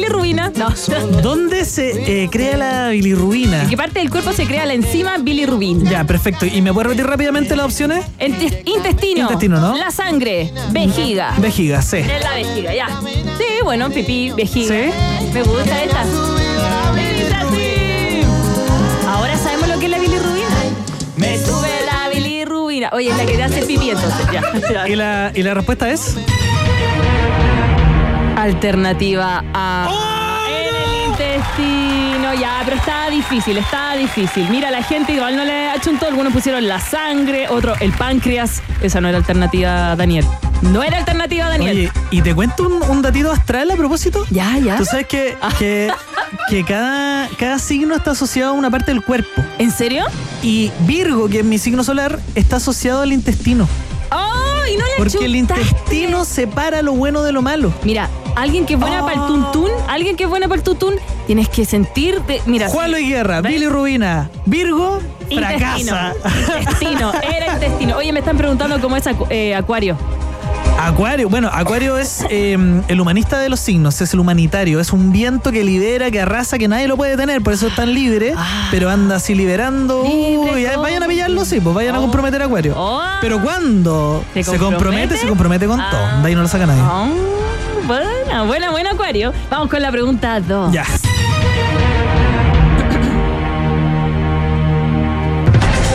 [0.08, 0.52] bilirrubina.
[0.56, 0.70] No.
[1.22, 3.64] ¿Dónde se eh, crea la bilirrubina?
[3.64, 5.84] ¿En qué parte del cuerpo se crea la enzima bilirrubin?
[5.86, 6.46] Ya, perfecto.
[6.46, 8.06] ¿Y me puedes repetir rápidamente las opciones?
[8.20, 9.22] Ente- intestino.
[9.24, 9.78] Intestino, ¿no?
[9.78, 10.52] La sangre.
[10.72, 11.34] Vejiga.
[11.40, 12.00] Vejiga, C.
[12.00, 12.88] En la vejiga, ya.
[13.38, 14.68] Sí, bueno, pipí, vejiga.
[14.76, 14.90] ¿Sí?
[15.34, 16.04] Me gusta esta.
[19.08, 20.48] Ahora sabemos lo que es la bilirrubina.
[21.18, 22.90] Me sube la bilirrubina.
[22.94, 24.26] Oye, es la que te hace pipí entonces.
[24.32, 24.42] Ya.
[24.72, 24.88] ya.
[24.88, 26.16] ¿Y la, y la respuesta es?
[28.48, 29.88] Alternativa A.
[29.90, 30.38] ¡Oh!
[30.50, 34.48] En el intestino, ya, pero está difícil, está difícil.
[34.50, 38.62] Mira, la gente igual no le achuntó, algunos pusieron la sangre, otro el páncreas.
[38.82, 40.26] Esa no era alternativa, Daniel.
[40.62, 41.78] No era alternativa, Daniel.
[41.78, 44.26] Oye, y te cuento un, un datito astral a propósito.
[44.30, 44.78] ya, ya.
[44.78, 45.92] Tú sabes que, que,
[46.50, 49.44] que cada, cada signo está asociado a una parte del cuerpo.
[49.60, 50.06] ¿En serio?
[50.42, 53.68] Y Virgo, que es mi signo solar, está asociado al intestino.
[54.10, 57.74] ¡Ay, no le Porque el intestino separa lo bueno de lo malo.
[57.84, 59.06] Mira, alguien que es buena Oh.
[59.06, 60.96] para el tuntún, alguien que es buena para el tuntún,
[61.26, 63.52] tienes que sentir de, mira, Juan Luis Guerra, ¿Ves?
[63.54, 66.14] Billy Rubina, Virgo, intestino, fracasa.
[66.60, 67.98] intestino, era intestino.
[67.98, 69.98] Oye, me están preguntando cómo es acu- eh, acuario.
[70.80, 72.56] Acuario, bueno, Acuario es eh,
[72.88, 76.60] el humanista de los signos, es el humanitario, es un viento que libera, que arrasa,
[76.60, 78.36] que nadie lo puede tener, por eso es tan libre,
[78.70, 80.04] pero anda así liberando.
[80.06, 80.08] Ah.
[80.08, 82.02] Libre Uy, como- vayan a pillarlo, sí, pues vayan a Oh.
[82.04, 82.76] comprometer a Acuario.
[82.78, 83.02] Oh.
[83.22, 85.88] Pero cuando ¿Se se compromete, se compromete con Ah.
[85.90, 86.22] todo.
[86.22, 86.82] De ahí no lo saca nadie.
[86.86, 87.10] Ah,
[88.28, 89.34] buena, buena, buena acuario.
[89.50, 90.72] Vamos con la pregunta 2.
[90.74, 90.86] Ya.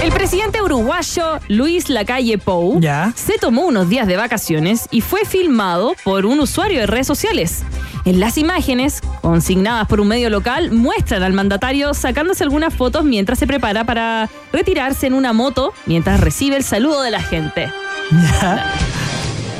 [0.02, 3.12] El presidente uruguayo Luis Lacalle Pou Ya.
[3.14, 7.62] se tomó unos días de vacaciones y fue filmado por un usuario de redes sociales.
[8.04, 13.38] En las imágenes, consignadas por un medio local, muestran al mandatario sacándose algunas fotos mientras
[13.38, 17.72] se prepara para retirarse en una moto mientras recibe el saludo de la gente.
[18.10, 18.64] Ya.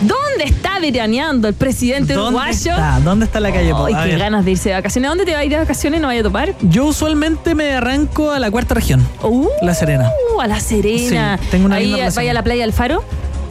[0.03, 2.71] ¿Dónde está veraneando el presidente ¿Dónde uruguayo?
[2.73, 3.01] está?
[3.01, 3.87] ¿Dónde está la calle Pau?
[3.87, 5.09] Ay, qué ganas de irse de vacaciones.
[5.09, 6.01] ¿A dónde te vas a ir de vacaciones?
[6.01, 6.55] ¿No vaya a topar?
[6.62, 9.07] Yo usualmente me arranco a la cuarta región.
[9.23, 10.11] Uh, La Serena.
[10.41, 11.38] A La Serena.
[11.41, 13.05] Sí, tengo una Ahí vaya a la playa del Faro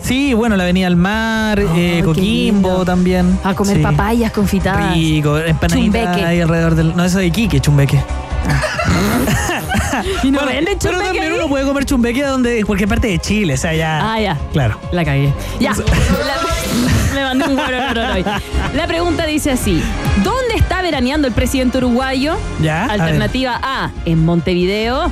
[0.03, 3.37] Sí, bueno, la Avenida al Mar, Oh, eh, Coquimbo también.
[3.43, 3.83] a comer Sí.
[3.83, 4.93] papayas confitadas.
[4.95, 6.95] Rico, empanaditas ahí alrededor del.
[6.95, 7.99] No, eso de Iquique, chumbeque.
[10.23, 13.19] Y no Bueno, venden pero también uno puede comer chumbeque donde, en cualquier parte de
[13.19, 14.13] Chile, o sea, ya.
[14.13, 14.37] Ah, ya.
[14.53, 14.79] Claro.
[14.91, 15.33] La cagué.
[15.59, 15.71] Ya.
[15.73, 18.25] La- me mandé un guaro hoy.
[18.73, 19.83] La pregunta dice así:
[20.23, 22.35] ¿Dónde está veraneando el presidente uruguayo?
[22.61, 25.11] Ya, Alternativa A, en Montevideo.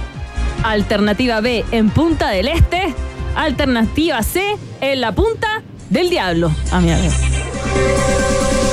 [0.63, 2.93] Alternativa B, en Punta del Este.
[3.35, 4.41] Alternativa C,
[4.81, 6.51] en la Punta del Diablo.
[6.71, 6.97] Ah, mira.
[6.97, 7.13] mira.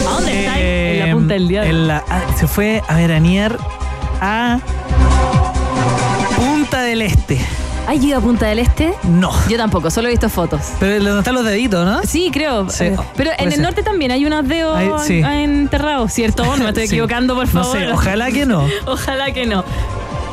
[0.09, 0.59] ¿A dónde está?
[0.59, 1.71] En la Eh, Punta del Diablo.
[1.71, 3.57] en la- ah, se fue a veranear
[4.21, 4.59] a
[6.99, 7.39] del Este.
[7.87, 8.95] ¿Has ido a Punta del Este?
[9.05, 9.31] No.
[9.49, 10.61] Yo tampoco, solo he visto fotos.
[10.81, 12.03] Pero donde están los deditos, ¿no?
[12.05, 12.69] Sí, creo.
[12.71, 13.63] Sí, Eh, Pero en el ser.
[13.63, 15.21] norte también hay unos dedos Hay- sí.
[15.25, 16.45] enterrados, ¿cierto?
[16.45, 16.95] No me estoy Sí.
[16.95, 17.79] equivocando, por No favor.
[17.79, 18.67] sé, ojalá que no.
[18.87, 19.65] Ojalá que no.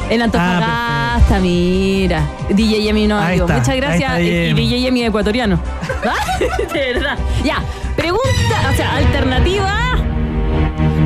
[0.10, 2.24] En Ah, Antofagasta, mira.
[2.50, 3.46] DJ Yemi no amigo.
[3.46, 4.20] está, Muchas gracias.
[4.20, 4.62] Y- Yemi.
[4.62, 5.60] DJ Yemi ecuatoriano.
[6.06, 6.40] ¿Ah?
[6.74, 7.18] De verdad.
[7.44, 7.64] Ya.
[7.96, 9.96] Pregunta, o sea, alternativa.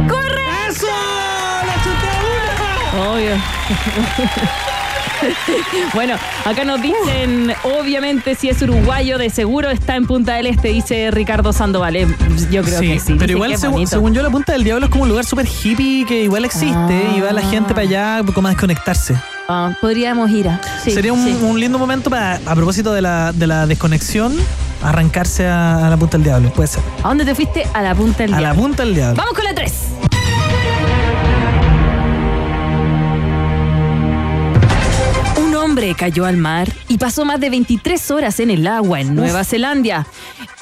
[0.07, 0.43] ¡Corre!
[0.69, 0.87] ¡Eso!
[1.67, 3.35] ¡La chuté Obvio.
[5.93, 10.69] bueno, acá nos dicen, obviamente, si es uruguayo, de seguro está en Punta del Este,
[10.69, 11.95] dice Ricardo Sandoval.
[11.95, 12.07] Eh,
[12.51, 13.15] Yo creo que sí.
[13.17, 13.91] pero igual, según, bonito.
[13.91, 17.07] según yo, la Punta del Diablo es como un lugar súper hippie que igual existe
[17.15, 19.15] y va la gente para allá como a desconectarse.
[19.49, 20.59] Ah, podríamos ir a.
[20.83, 21.37] sí, Sería un, sí.
[21.41, 24.35] un lindo momento para, a propósito de la, de la desconexión,
[24.83, 26.51] arrancarse a, a la Punta del Diablo.
[26.51, 26.83] Puede ser.
[27.03, 27.65] ¿A dónde te fuiste?
[27.73, 28.61] A la Punta del A la Diablo.
[28.61, 29.15] Punta del Diablo.
[29.15, 29.73] Vamos con la 3.
[35.77, 39.43] Hombre cayó al mar y pasó más de 23 horas en el agua en Nueva
[39.43, 40.07] Zelanda.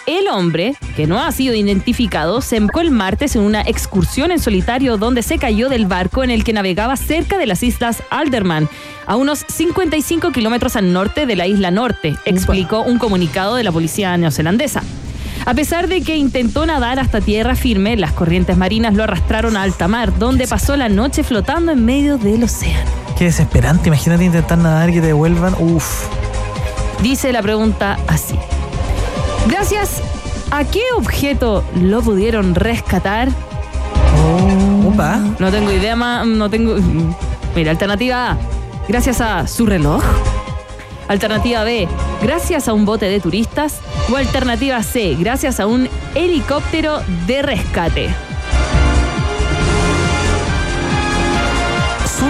[0.05, 4.39] El hombre, que no ha sido identificado, se embarcó el martes en una excursión en
[4.39, 8.67] solitario donde se cayó del barco en el que navegaba cerca de las islas Alderman,
[9.07, 13.71] a unos 55 kilómetros al norte de la isla norte, explicó un comunicado de la
[13.71, 14.83] policía neozelandesa.
[15.45, 19.61] A pesar de que intentó nadar hasta tierra firme, las corrientes marinas lo arrastraron a
[19.61, 23.04] alta mar, donde pasó la noche flotando en medio del océano.
[23.17, 23.87] Qué desesperante.
[23.89, 25.55] Imagínate intentar nadar y que te devuelvan.
[25.59, 26.07] Uf.
[27.01, 28.35] Dice la pregunta así.
[29.47, 30.01] Gracias
[30.51, 33.29] a qué objeto lo pudieron rescatar?
[34.87, 35.17] Opa.
[35.39, 36.75] No tengo idea más, no tengo...
[37.55, 38.37] Mira, alternativa A,
[38.87, 40.03] gracias a su reloj.
[41.07, 41.87] Alternativa B,
[42.21, 43.79] gracias a un bote de turistas.
[44.11, 48.09] O alternativa C, gracias a un helicóptero de rescate.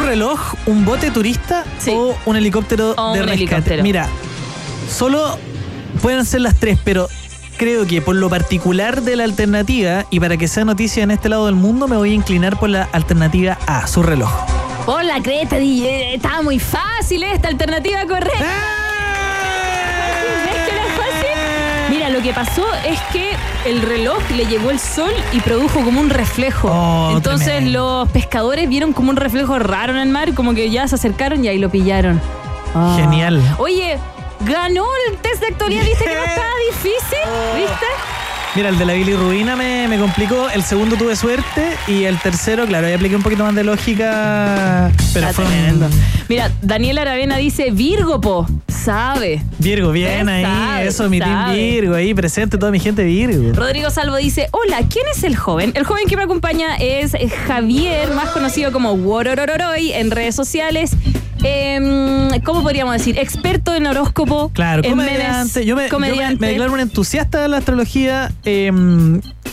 [0.06, 1.92] Reloj, un bote turista Sí.
[1.94, 3.34] o un helicóptero O de un rescate?
[3.44, 3.84] helicóptero.
[3.84, 4.08] Mira,
[4.90, 5.38] solo
[6.02, 7.08] pueden ser las tres, pero
[7.58, 11.30] creo que por lo particular de la alternativa y para que sea noticia en este
[11.30, 14.32] lado del mundo, me voy a inclinar por la alternativa A, su reloj.
[14.86, 18.46] Por la creta, DJ, estaba muy fácil esta alternativa correcta.
[22.26, 23.32] Que pasó es que
[23.66, 26.70] el reloj le llegó el sol y produjo como un reflejo.
[26.72, 28.00] Oh, Entonces tremendo.
[28.02, 31.46] los pescadores vieron como un reflejo raro en el mar, como que ya se acercaron
[31.46, 32.20] y ahí lo pillaron.
[32.74, 32.96] Ah.
[33.00, 33.40] Genial.
[33.60, 34.00] Oye,
[34.40, 37.20] ganó el test de actualidad, ¿viste que no estaba difícil?
[37.56, 37.86] ¿Viste?
[38.56, 40.50] Mira, el de la bilirrubina me, me complicó.
[40.50, 41.74] El segundo tuve suerte.
[41.88, 44.92] Y el tercero, claro, ahí apliqué un poquito más de lógica.
[45.14, 45.90] Pero Está fue tremendo.
[46.30, 48.48] Mira, Daniel Aravena dice Virgo, po.
[48.70, 49.44] Sabe.
[49.60, 50.44] Virgo, bien ahí.
[50.44, 51.58] sabe, Eso, mi team sabe.
[51.58, 53.52] Virgo, ahí presente toda mi gente Virgo.
[53.54, 55.74] Rodrigo Salvo dice, hola, ¿quién es el joven?
[55.76, 57.14] El joven que me acompaña es
[57.48, 60.92] Javier, más conocido como Wororororoy en redes sociales.
[61.48, 63.18] Em, ¿Cómo podríamos decir?
[63.20, 64.50] Experto en horóscopo.
[64.54, 65.28] Claro, en comediante.
[65.30, 66.38] memes, yo, me, yo me- comediante.
[66.40, 68.72] me declaro un entusiasta de la astrología, eh,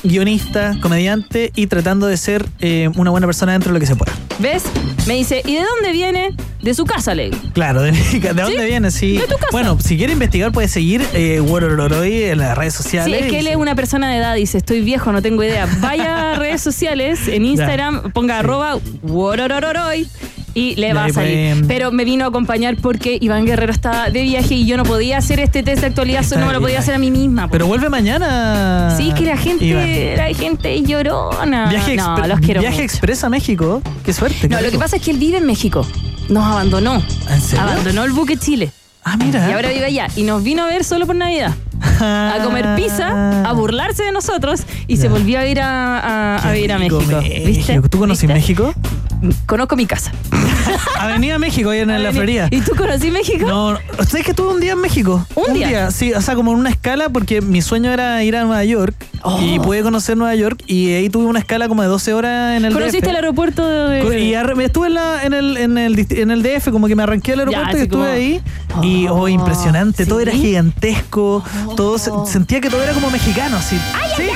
[0.03, 3.95] guionista, comediante y tratando de ser eh, una buena persona dentro de lo que se
[3.95, 4.13] pueda.
[4.39, 4.65] ¿Ves?
[5.07, 6.35] Me dice, ¿y de dónde viene?
[6.61, 7.31] De su casa, le.
[7.53, 8.91] Claro, ¿de, de dónde viene?
[8.91, 9.13] Sí.
[9.19, 9.49] De tu casa.
[9.53, 13.23] Bueno, si quiere investigar, puede seguir eh, en las redes Sí, sociales.
[13.25, 15.69] es que él es una persona de edad, dice, estoy viejo, no tengo idea.
[15.81, 20.09] Vaya a redes sociales, en Instagram, ponga arroba wororororoy
[20.55, 21.65] y le va a salir.
[21.67, 25.19] Pero me vino a acompañar porque Iván Guerrero estaba de viaje y yo no podía
[25.19, 27.47] hacer este test de actualidad, solo no me lo podía hacer a mí misma.
[27.47, 27.53] po.
[27.53, 28.95] Pero vuelve mañana.
[28.97, 30.17] sí, que la gente, Iván.
[30.17, 31.69] la gente llorona.
[31.69, 32.85] Viaje, no, expre- los quiero viaje mucho.
[32.85, 33.83] express a México.
[34.05, 34.49] Qué suerte.
[34.49, 35.87] No, qué lo que pasa es que él vive en México.
[36.29, 37.03] Nos abandonó.
[37.31, 37.63] ¿En serio?
[37.65, 38.71] Abandonó el buque Chile.
[39.05, 39.49] Ah, mira.
[39.51, 40.07] Y ahora vive allá.
[40.17, 41.53] Y nos vino a ver solo por Navidad.
[42.01, 45.99] A comer pizza, a burlarse de nosotros y se volvió a ir a,
[46.37, 47.01] a- a vivir a México.
[47.45, 47.81] ¿Viste?
[47.91, 48.35] ¿Tú conoces ¿Viste?
[48.35, 48.73] México?
[49.47, 50.11] Conozco mi casa.
[50.99, 52.49] Avenida México, ahí en la Florida.
[52.51, 53.47] ¿Y tú conocí México?
[53.47, 55.25] No, ¿sabes que estuve un día en México?
[55.37, 55.91] ¿Un día?
[55.93, 58.95] Sí, o sea, como en una escala, porque mi sueño era ir a Nueva York
[59.25, 59.39] Oh.
[59.41, 62.65] y pude conocer Nueva York y ahí tuve una escala como de 12 horas en
[62.65, 63.11] el ¿Conociste DF.
[63.11, 64.21] el aeropuerto de.?
[64.21, 66.97] Y arre- estuve en, la- en el, en, el, dist- en el DF, como que
[66.97, 68.43] me arranqué al aeropuerto así y estuve como- ahí.
[68.83, 70.23] Y, oh, Oh, impresionante, todo ¿sí?
[70.25, 71.45] era gigantesco,
[71.77, 73.79] todo se- sentía que todo era como mexicano, así.
[74.17, 74.29] sí.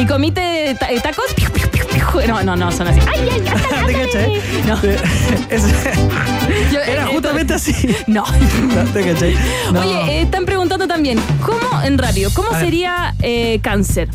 [0.00, 1.32] ¿Y comiste ta- eh, tacos?
[1.34, 2.26] Piu, piu, piu, piu.
[2.26, 3.00] No, no, no, son así.
[3.14, 3.86] ¡Ay, ay, ay!
[3.86, 4.40] ¿Te cachai?
[4.66, 4.78] No.
[5.50, 7.74] Es- Yo- era eh, justamente así.
[8.06, 8.24] No.
[8.24, 9.36] No, ¿Te cachai?
[9.72, 9.80] No.
[9.80, 14.08] Oye, eh, están preguntando también, ¿cómo, en radio, cómo A sería eh, cáncer?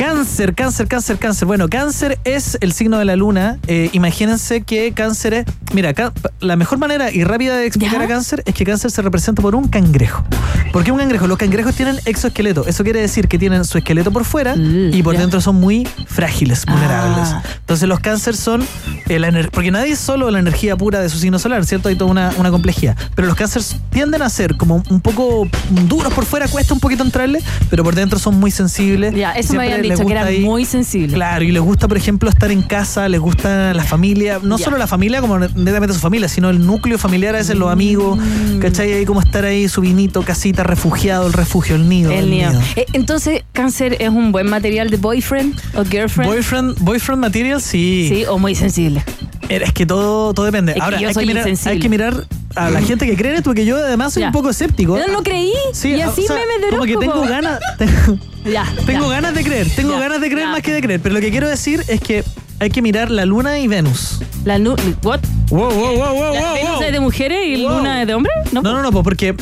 [0.00, 1.46] Cáncer, cáncer, cáncer, cáncer.
[1.46, 3.58] Bueno, cáncer es el signo de la luna.
[3.66, 5.44] Eh, imagínense que cáncer es.
[5.74, 5.92] Mira,
[6.40, 8.04] la mejor manera y rápida de explicar ¿Ya?
[8.06, 10.24] a cáncer es que cáncer se representa por un cangrejo.
[10.72, 11.26] ¿Por qué un cangrejo?
[11.26, 12.66] Los cangrejos tienen exoesqueleto.
[12.66, 15.20] Eso quiere decir que tienen su esqueleto por fuera Mm, y por ya.
[15.20, 17.28] dentro son muy frágiles, vulnerables.
[17.32, 17.42] Ah.
[17.60, 18.66] Entonces, los cáncer son.
[19.08, 21.88] eh, la porque nadie es solo la energía pura de su signo solar, ¿cierto?
[21.90, 22.96] Hay toda una, una complejidad.
[23.14, 25.46] Pero los cánceres tienden a ser como un poco
[25.88, 29.14] duros por fuera, cuesta un poquito entrarle, pero por dentro son muy sensibles.
[29.14, 31.14] Ya, eso me habían les dicho, que muy sensible.
[31.14, 34.76] Claro, y les gusta, por ejemplo, estar en casa, les gusta la familia, no solo
[34.78, 38.58] la familia como netamente su familia, sino el núcleo familiar, a veces los amigos, Mm.
[38.60, 38.92] ¿cachai?
[38.92, 42.10] Ahí como estar ahí, su vinito, casita, refugiado, el refugio, el nido.
[42.10, 42.52] El nido.
[42.76, 46.30] Eh, entonces, cáncer es un buen material de boyfriend o girlfriend.
[46.32, 48.06] Boyfriend, boyfriend material, sí.
[48.08, 49.02] Sí, o muy sensible.
[49.50, 50.72] Es que todo, todo depende.
[50.72, 51.72] Es que Ahora, yo hay, soy que mirar, insensible.
[51.72, 52.24] hay que mirar
[52.56, 54.26] a la gente que cree en esto, porque yo además soy Ya.
[54.28, 54.96] un poco escéptico.
[54.98, 55.52] No, no creí.
[55.72, 57.58] Sí, y o así sea, memes de Como que tengo ganas.
[57.78, 59.12] Tengo, Ya, tengo ya.
[59.16, 61.00] ganas de creer, tengo ganas de creer más que de creer.
[61.00, 62.24] Pero lo que quiero decir es que
[62.58, 64.20] hay que mirar la luna y Venus.
[64.44, 65.20] La nu- what?
[65.50, 67.78] Wow, wow, wow, wow, ¿La Venus es de mujeres y Wow.
[67.78, 68.34] Luna es de hombres?
[68.52, 69.34] No, No, no, no, porque,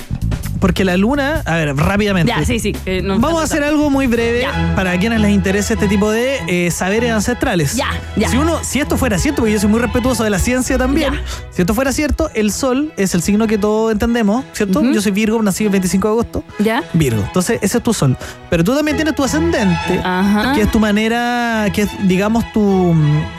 [0.60, 2.32] porque la luna, a ver, rápidamente.
[2.36, 2.74] Ya, sí, sí.
[2.86, 4.72] eh, no- Vamos a hacer algo muy breve Ya.
[4.76, 7.74] para quienes les interese este tipo de eh, saberes ancestrales.
[7.76, 7.86] Ya,
[8.16, 8.28] ya.
[8.28, 11.14] Si uno, si esto fuera cierto, porque yo soy muy respetuoso de la ciencia también,
[11.14, 11.20] Ya.
[11.50, 14.82] si esto fuera cierto, el sol es el signo que todos entendemos, ¿cierto?
[14.82, 16.44] Yo soy Virgo, nací el 25 de agosto.
[16.58, 16.82] ¿Ya?
[16.92, 17.22] Virgo.
[17.22, 18.16] Entonces, ese es tu sol.
[18.50, 20.54] Pero tú también tienes tu ascendente, Ajá.
[20.54, 22.94] que es tu manera, que es, digamos, tu,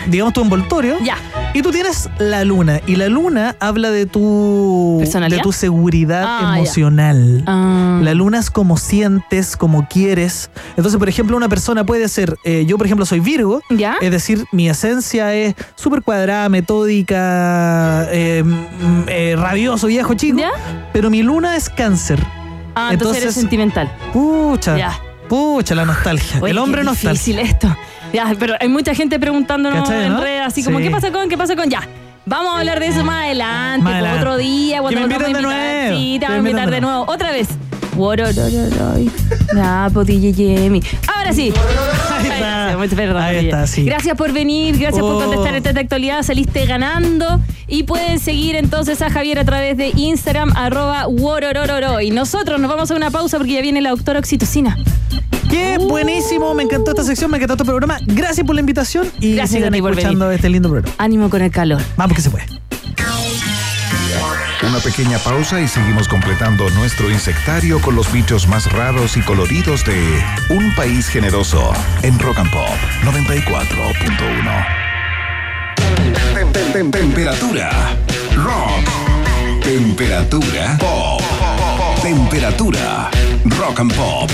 [0.08, 0.98] digamos, tu envoltorio.
[1.04, 1.18] Ya.
[1.54, 2.80] Y tú tienes la luna.
[2.88, 5.38] Y la luna habla de tu, ¿Personalidad?
[5.40, 6.66] de tu seguridad Ah, ya.
[7.10, 7.44] Emocional.
[7.48, 8.00] Ah.
[8.04, 10.50] La luna es como sientes, como quieres.
[10.78, 13.98] Entonces, por ejemplo, una persona puede ser, eh, yo por ejemplo soy Virgo, ¿Ya?
[14.02, 20.40] es decir, mi esencia es súper cuadrada, metódica, eh, mm, eh, rabioso, viejo, chico.
[20.40, 20.52] ¿Ya?
[20.94, 22.20] Pero mi luna es cáncer.
[22.76, 23.92] Ah, entonces, eres entonces- sentimental.
[24.14, 25.00] Pucha, Ya.
[25.28, 26.40] pucha la nostalgia.
[26.42, 27.12] Oye, el hombre qué nostalgia.
[27.12, 27.76] difícil esto.
[28.14, 30.22] Ya, pero hay mucha gente preguntándonos ¿Cachai, en no?
[30.22, 30.80] redes así como.
[30.80, 31.30] ¿qué pasa con?
[31.30, 31.70] ¿Qué pasa con?
[31.70, 31.88] Ya.
[32.26, 34.20] Vamos a hablar de eso más adelante, Más pues, adelante.
[34.20, 35.69] otro día, cuando Que me nos vamos a inviten de.
[35.90, 36.02] Nuevo.
[36.02, 37.06] Sí, te vamos a invitar de nuevo.
[37.08, 37.48] Otra vez.
[39.56, 40.82] Ya, pues, DJ Jimmy.
[41.14, 41.52] Ahora sí.
[42.12, 42.76] Ahí está.
[42.76, 43.84] Gracias, perdón, Ahí está, sí.
[43.84, 45.20] Gracias por venir, gracias por Oh.
[45.20, 49.92] contestar esta de actualidad, saliste ganando y pueden seguir entonces a Javier a través de
[49.96, 52.00] Instagram arroba wororororo.
[52.00, 54.78] y nosotros nos vamos a una pausa porque ya viene la doctora Oxitocina.
[55.50, 57.98] Qué buenísimo, me encantó esta sección, me encantó este programa.
[58.06, 60.96] Gracias por la invitación y Gracias sigan por escuchando este lindo programa.
[61.00, 61.82] Ánimo con el calor.
[61.98, 62.59] Vamos que se puede.
[64.68, 69.86] Una pequeña pausa y seguimos completando nuestro insectario con los bichos más raros y coloridos
[69.86, 71.72] de Un País Generoso
[72.04, 72.70] en Rock and Pop
[73.04, 74.66] 94.1.
[76.34, 77.70] Tem- tem- tem- Temperatura
[78.36, 79.64] rock.
[79.64, 81.22] Temperatura pop.
[82.02, 83.10] Temperatura
[83.46, 84.30] Rock and Pop.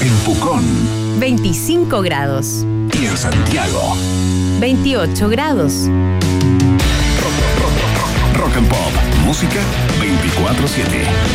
[0.00, 0.62] En Pucón
[1.18, 2.64] 25 grados.
[2.92, 3.96] y en Santiago.
[4.60, 5.88] 28 grados.
[8.36, 9.13] Rock and Pop.
[9.24, 9.60] Música
[10.00, 11.34] 24-7.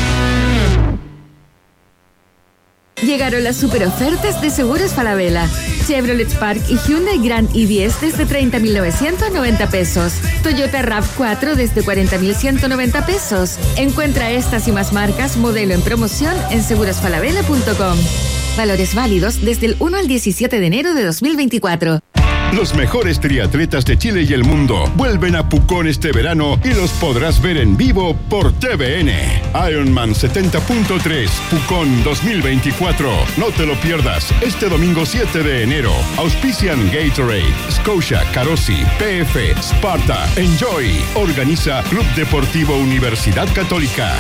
[3.02, 5.50] Llegaron las super ofertas de Seguros Falabella.
[5.88, 10.14] Chevrolet Spark y Hyundai Grand i10 desde 30.990 pesos.
[10.44, 13.58] Toyota RAV4 desde 40.190 pesos.
[13.78, 17.98] Encuentra estas y más marcas modelo en promoción en segurosfalabella.com.
[18.58, 22.02] Valores válidos desde el 1 al 17 de enero de 2024.
[22.54, 26.90] Los mejores triatletas de Chile y el mundo vuelven a Pucón este verano y los
[26.94, 29.12] podrás ver en vivo por TVN.
[29.70, 33.08] Ironman 70.3 Pucón 2024.
[33.38, 35.94] No te lo pierdas este domingo 7 de enero.
[36.18, 41.00] Auspician Gatorade, Scotia, Carosi, PF, Sparta, Enjoy.
[41.16, 44.18] Organiza Club Deportivo Universidad Católica.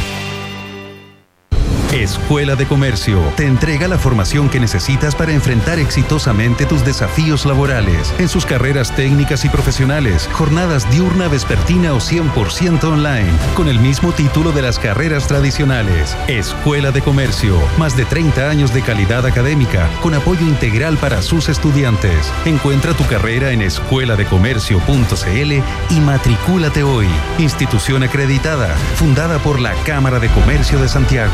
[1.93, 8.13] Escuela de Comercio te entrega la formación que necesitas para enfrentar exitosamente tus desafíos laborales
[8.19, 14.11] en sus carreras técnicas y profesionales, jornadas diurna, vespertina o 100% online, con el mismo
[14.11, 16.15] título de las carreras tradicionales.
[16.27, 21.49] Escuela de Comercio, más de 30 años de calidad académica, con apoyo integral para sus
[21.49, 22.31] estudiantes.
[22.45, 25.51] Encuentra tu carrera en escueladecomercio.cl
[25.89, 27.07] y matricúlate hoy.
[27.39, 31.33] Institución acreditada, fundada por la Cámara de Comercio de Santiago.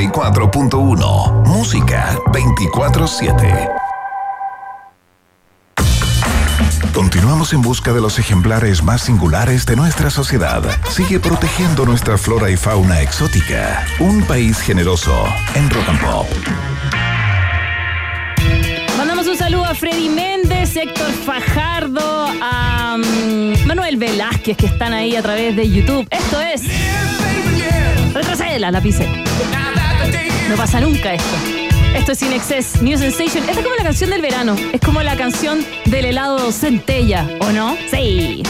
[0.09, 3.69] 94.1 Música 24/7
[6.91, 10.63] Continuamos en busca de los ejemplares más singulares de nuestra sociedad.
[10.89, 13.85] Sigue protegiendo nuestra flora y fauna exótica.
[13.99, 15.13] Un país generoso
[15.53, 16.27] en Rock and Pop.
[18.97, 25.15] Mandamos un saludo a Freddy Méndez, Héctor Fajardo, a mm, Manuel Velázquez que están ahí
[25.15, 26.07] a través de YouTube.
[26.09, 26.63] Esto es.
[28.13, 29.11] Retrocede la lapicera.
[30.51, 31.37] No pasa nunca esto.
[31.95, 33.47] Esto es In Excess, New Sensation.
[33.47, 34.57] Esta es como la canción del verano.
[34.73, 37.77] Es como la canción del helado Centella, ¿o no?
[37.89, 38.43] Sí.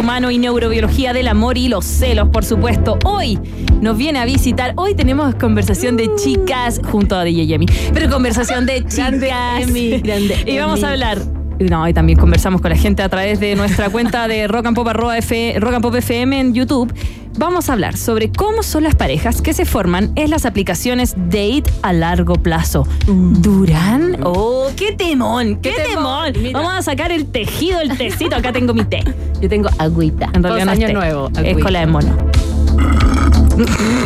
[0.00, 2.98] Humano y neurobiología del amor y los celos, por supuesto.
[3.04, 3.38] Hoy
[3.82, 4.72] nos viene a visitar.
[4.76, 9.62] Hoy tenemos conversación de chicas junto a DJ Yemi, pero conversación de chicas.
[9.62, 11.39] Emi, grande y vamos a hablar.
[11.60, 14.74] No, y también conversamos con la gente a través de nuestra cuenta de Rock and
[14.76, 16.92] Pop, arroba F- Rock and Pop FM en YouTube.
[17.38, 21.64] Vamos a hablar sobre cómo son las parejas que se forman en las aplicaciones date
[21.82, 22.86] a largo plazo.
[23.06, 24.18] ¿Durán?
[24.24, 25.56] ¡Oh, qué temón!
[25.60, 26.32] ¡Qué, Qué temón!
[26.52, 28.34] Vamos a sacar el tejido, el tecito.
[28.36, 29.04] Acá tengo mi té.
[29.40, 30.30] Yo tengo agüita.
[30.32, 30.92] En realidad no es año té.
[30.94, 31.28] nuevo.
[31.32, 31.60] Es agüita.
[31.62, 32.16] cola de mono.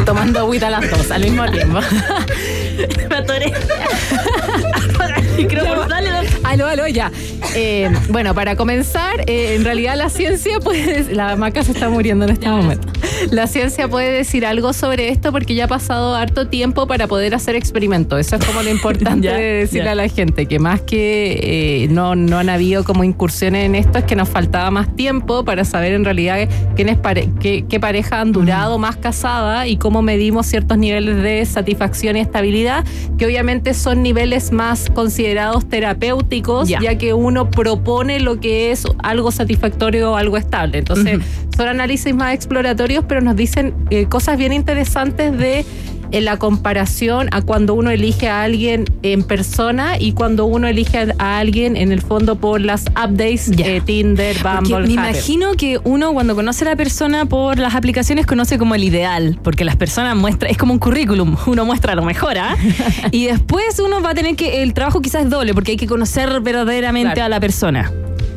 [0.05, 1.78] Tomando agüita las dos al mismo tiempo.
[3.09, 3.52] Me atoré.
[6.45, 7.11] Aló, aló, ya.
[7.55, 11.14] Eh, bueno, para comenzar, eh, en realidad la ciencia puede.
[11.14, 12.87] La maca se está muriendo en este momento.
[13.31, 17.35] La ciencia puede decir algo sobre esto porque ya ha pasado harto tiempo para poder
[17.35, 18.18] hacer experimentos.
[18.20, 19.93] Eso es como lo importante Ya, de decirle ya.
[19.93, 21.39] a la gente, que más que
[21.85, 25.45] eh, no, no han habido como incursiones en esto, es que nos faltaba más tiempo
[25.45, 30.03] para saber en realidad quiénes pare- qué, qué pareja han durado más casada y cómo
[30.03, 32.85] medimos ciertos niveles de satisfacción y estabilidad,
[33.18, 36.81] que obviamente son niveles más considerados terapéuticos, Ya.
[36.81, 40.79] ya, que uno propone lo que es algo satisfactorio o algo estable.
[40.79, 41.20] Entonces,
[41.57, 45.64] son análisis más exploratorios, pero nos dicen eh, cosas bien interesantes de
[46.10, 51.08] en la comparación a cuando uno elige a alguien en persona y cuando uno elige
[51.18, 53.66] a- alguien en el fondo por las updates Ya.
[53.66, 54.92] eh, Tinder, Porque Bumble, me Happn.
[54.92, 59.40] imagino que uno cuando conoce a la persona por las aplicaciones conoce como el ideal,
[59.42, 62.54] porque las personas muestran, es como un currículum, uno muestra lo mejor, ¿ah?
[63.10, 65.86] y después uno va a tener que, el trabajo quizás es doble, porque hay que
[65.88, 67.26] conocer verdaderamente Claro.
[67.26, 67.90] a la persona.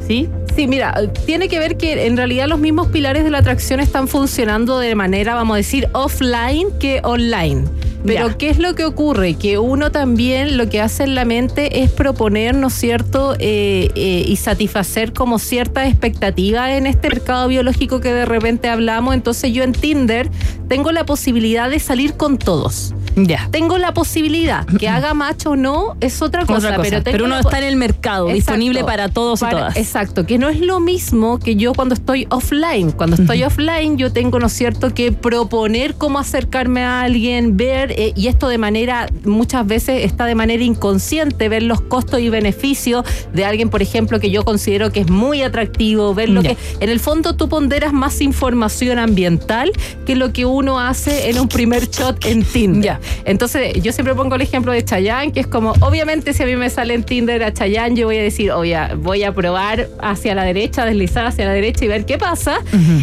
[0.08, 0.28] ¿Sí?
[0.58, 0.92] Sí, mira,
[1.28, 4.96] tiene que ver que en realidad los mismos pilares de la atracción están funcionando de
[4.96, 7.66] manera, vamos a decir, offline que online.
[8.08, 8.38] Pero Ya.
[8.38, 9.36] ¿qué es lo que ocurre?
[9.36, 13.36] Que uno también lo que hace en la mente es proponer, ¿no es cierto?
[13.38, 19.14] Eh, eh, y satisfacer como cierta expectativa en este mercado biológico que de repente hablamos.
[19.14, 20.30] Entonces yo en Tinder
[20.68, 22.94] tengo la posibilidad de salir con todos.
[23.16, 23.48] Ya.
[23.52, 26.68] Tengo la posibilidad, que haga macho o no, es otra cosa.
[26.68, 26.90] Otra cosa.
[26.90, 28.36] Pero, tengo Pero uno está en el mercado, Exacto.
[28.54, 29.76] disponible para todos y todas.
[29.76, 32.92] Exacto, que no es lo mismo que yo cuando estoy offline.
[32.92, 37.97] Cuando estoy offline yo tengo, ¿no es cierto?, que proponer cómo acercarme a alguien, ver,
[37.98, 42.30] eh, y esto de manera, muchas veces está de manera inconsciente, ver los costos y
[42.30, 46.52] beneficios de alguien, por ejemplo, que yo considero que es muy atractivo, ver lo Ya.
[46.52, 49.72] que, en el fondo tú ponderas más información ambiental
[50.06, 52.84] que lo que uno hace en un primer shot en Tinder.
[52.84, 53.00] Ya.
[53.26, 56.56] Entonces, yo siempre pongo el ejemplo de Chayanne, que es como, obviamente, si a mí
[56.56, 60.36] me sale en Tinder a Chayanne, yo voy a decir, oye, voy a probar hacia
[60.36, 62.60] la derecha, deslizar hacia la derecha y ver qué pasa.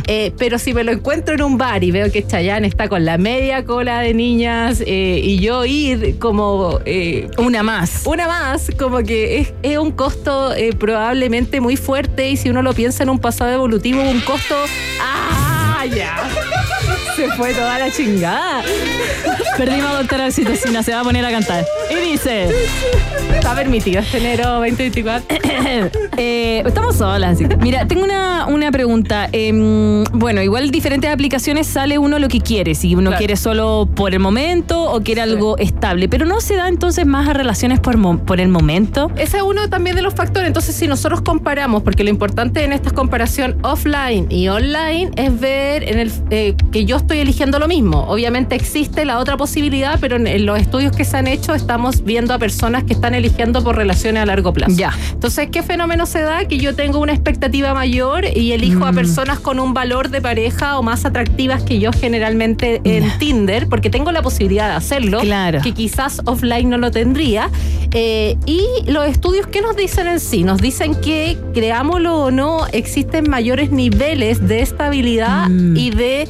[0.07, 3.05] Eh, pero si me lo encuentro en un bar y veo que Chayanne está con
[3.05, 6.81] la media cola de niñas eh, y yo ir como.
[6.85, 8.03] eh, Una más.
[8.07, 12.63] una más, como que es, es un costo eh, probablemente muy fuerte y si uno
[12.63, 14.55] lo piensa en un pasado evolutivo, un costo...
[15.01, 16.17] ¡Ah, ya!
[17.17, 18.63] Se fue toda la chingada.
[19.57, 21.65] Perdimos a doctora Oxitocina, se va a poner a cantar.
[21.91, 22.49] Y dice...
[23.35, 25.37] Está permitido este enero 2024.
[26.17, 27.33] Eh, estamos solas.
[27.35, 29.29] así que- Mira, tengo una, una pregunta.
[29.33, 32.77] Em, bueno, igual diferentes aplicaciones sale uno lo que quiere.
[32.77, 33.19] Si uno Claro.
[33.19, 36.09] quiere solo por el momento o quiere algo estable.
[36.09, 39.11] Pero no se da entonces más a relaciones por, mo- por el momento.
[39.17, 40.47] Ese es uno también de los factores.
[40.47, 45.83] Entonces, si nosotros comparamos, porque lo importante en esta comparación offline y online es ver
[45.89, 48.05] en el, eh, que yo estoy eligiendo lo mismo.
[48.09, 52.03] Obviamente existe la otra posibilidad, pero en, en los estudios que se han hecho estamos
[52.05, 54.75] viendo a personas que están eligiendo por relaciones a largo plazo.
[54.77, 54.93] Ya.
[55.13, 56.47] Entonces, ¿qué fenómeno se da?
[56.47, 58.95] Que yo tengo una expectativa mayor y elijo a Mm.
[58.97, 63.91] personas con un valor de pareja o más atractivas que yo generalmente en Tinder, porque
[63.91, 65.61] tengo la posibilidad de hacerlo Claro.
[65.63, 67.51] que quizás offline no lo tendría.
[67.93, 70.43] Eh, y los estudios, ¿qué nos dicen en sí?
[70.43, 75.77] Nos dicen que, creámoslo o no, existen mayores niveles de estabilidad Mm.
[75.77, 76.29] y de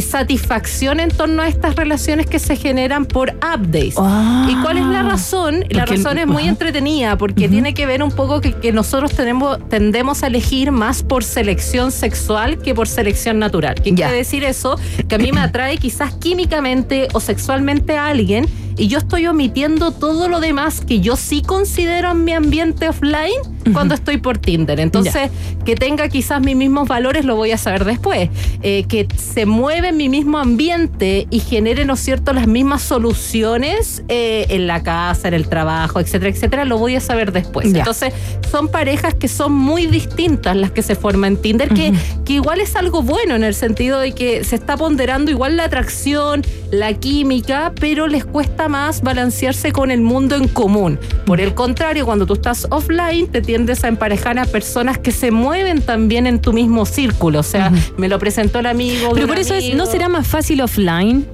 [0.00, 3.94] satisfacción en torno a estas relaciones que se generan por updates.
[3.98, 4.48] Ah.
[4.50, 5.64] ¿Y cuál es la razón?
[5.70, 9.58] La razón es muy entretenida porque tiene que ver un poco que, que nosotros tenemos,
[9.68, 13.74] tendemos a elegir más por selección sexual que por selección natural.
[13.82, 14.06] ¿Qué Ya.
[14.06, 14.78] quiere decir eso?
[15.08, 18.46] Que a mí me atrae quizás químicamente o sexualmente a alguien
[18.76, 23.32] y yo estoy omitiendo todo lo demás que yo sí considero en mi ambiente offline
[23.72, 24.80] cuando estoy por Tinder.
[24.80, 25.30] Entonces,
[25.64, 28.28] que tenga quizás mis mismos valores lo voy a saber después.
[28.62, 32.82] Eh, que se mueve en mi mismo ambiente y genere, ¿no es cierto?, las mismas
[32.82, 37.72] soluciones eh, en la casa, en el trabajo, etcétera, etcétera, lo voy a saber después.
[37.72, 37.80] Ya.
[37.80, 38.12] Entonces,
[38.50, 41.92] son parejas que son muy distintas las que se forman en Tinder, que,
[42.24, 45.64] que igual es algo bueno en el sentido de que se está ponderando igual la
[45.64, 50.98] atracción, la química, pero les cuesta más balancearse con el mundo en común.
[51.26, 55.30] Por el contrario, cuando tú estás offline, te tiendes a emparejar a personas que se
[55.30, 57.40] mueven también en tu mismo círculo.
[57.40, 59.10] O sea, me lo presentó el amigo.
[59.14, 59.74] Pero por eso es.
[59.74, 61.26] ¿no será más fácil offline?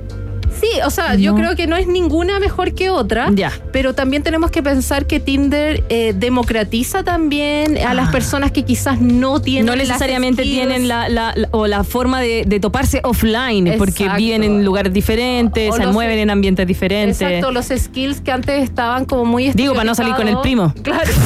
[0.61, 3.52] Sí, o sea, yo creo que no es ninguna mejor que otra, Ya.
[3.72, 9.00] pero también tenemos que pensar que Tinder eh, democratiza también a las personas que quizás
[9.00, 9.72] no tienen Ah.
[9.72, 14.42] No necesariamente tienen la, la- la- o la forma de, de toparse offline, porque viven
[14.44, 17.20] en lugares diferentes, O se los- mueven en ambientes diferentes.
[17.20, 20.72] Exacto, los skills que antes estaban como muy Digo, para no salir con el primo.
[20.82, 21.11] Claro.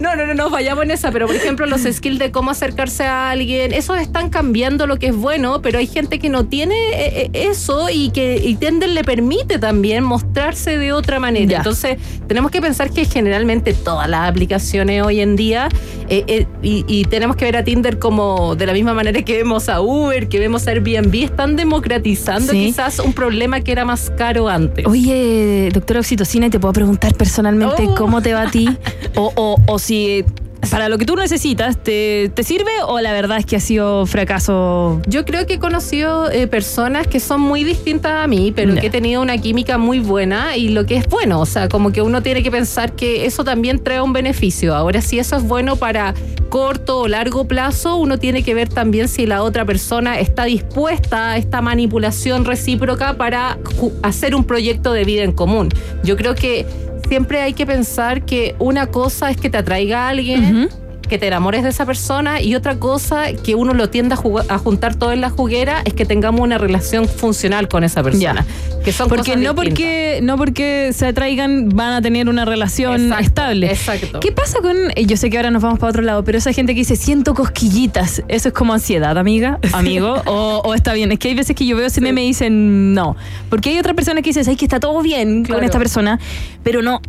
[0.00, 3.04] No, no, no, no vayamos en esa, pero por ejemplo, los skills de cómo acercarse
[3.04, 6.74] a alguien, esos están cambiando lo que es bueno, pero hay gente que no tiene
[6.74, 11.46] eh, eh, eso y que y Tinder le permite también mostrarse de otra manera.
[11.50, 11.56] Ya.
[11.58, 15.68] Entonces, tenemos que pensar que generalmente todas las aplicaciones hoy en día,
[16.08, 19.36] eh, eh, y, y tenemos que ver a Tinder como de la misma manera que
[19.36, 22.66] vemos a Uber, que vemos a Airbnb, están democratizando Sí.
[22.66, 24.86] quizás un problema que era más caro antes.
[24.86, 27.94] Oye, doctora Oxitocina, ¿y te puedo preguntar personalmente Oh.
[27.94, 28.68] cómo te va a ti?
[29.14, 30.24] O, o, o si
[30.72, 34.06] para lo que tú necesitas, ¿te, te sirve o la verdad es que ha sido
[34.06, 35.02] fracaso?
[35.06, 38.86] Yo creo que he conocido eh, personas que son muy distintas a mí, pero que
[38.86, 42.00] he tenido una química muy buena y lo que es bueno, o sea, como que
[42.00, 44.74] uno tiene que pensar que eso también trae un beneficio.
[44.74, 46.14] Ahora, si eso es bueno para
[46.48, 51.32] corto o largo plazo, uno tiene que ver también si la otra persona está dispuesta
[51.32, 53.58] a esta manipulación recíproca para
[54.02, 55.68] hacer un proyecto de vida en común.
[56.02, 56.64] Yo creo que
[57.12, 60.70] siempre hay que pensar que una cosa es que te atraiga a alguien,
[61.12, 64.46] que te enamores de esa persona y otra cosa que uno lo tienda a, jugar-
[64.48, 68.46] a juntar todo en la juguera es que tengamos una relación funcional con esa persona.
[68.82, 72.94] Que son Porque cosas no porque no porque se atraigan van a tener una relación
[72.98, 73.66] Exacto, estable.
[73.70, 74.20] exacto.
[74.20, 76.50] ¿Qué pasa con eh, yo sé que ahora nos vamos para otro lado, pero esa
[76.54, 81.12] gente que dice siento cosquillitas, eso es como ansiedad, amiga, amigo, o, o está bien.
[81.12, 83.16] Es que hay veces que yo veo meme y dicen no,
[83.50, 86.18] porque hay otra persona que dice, "Sabes que está todo bien con esta persona,
[86.62, 87.02] pero no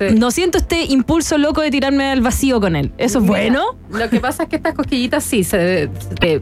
[0.00, 0.14] Sí.
[0.16, 2.92] no siento este impulso loco de tirarme al vacío con él.
[2.98, 3.62] ¿Eso es Mira, bueno?
[3.90, 5.90] Lo que pasa es que estas cosquillitas sí se, se-
[6.20, 6.40] se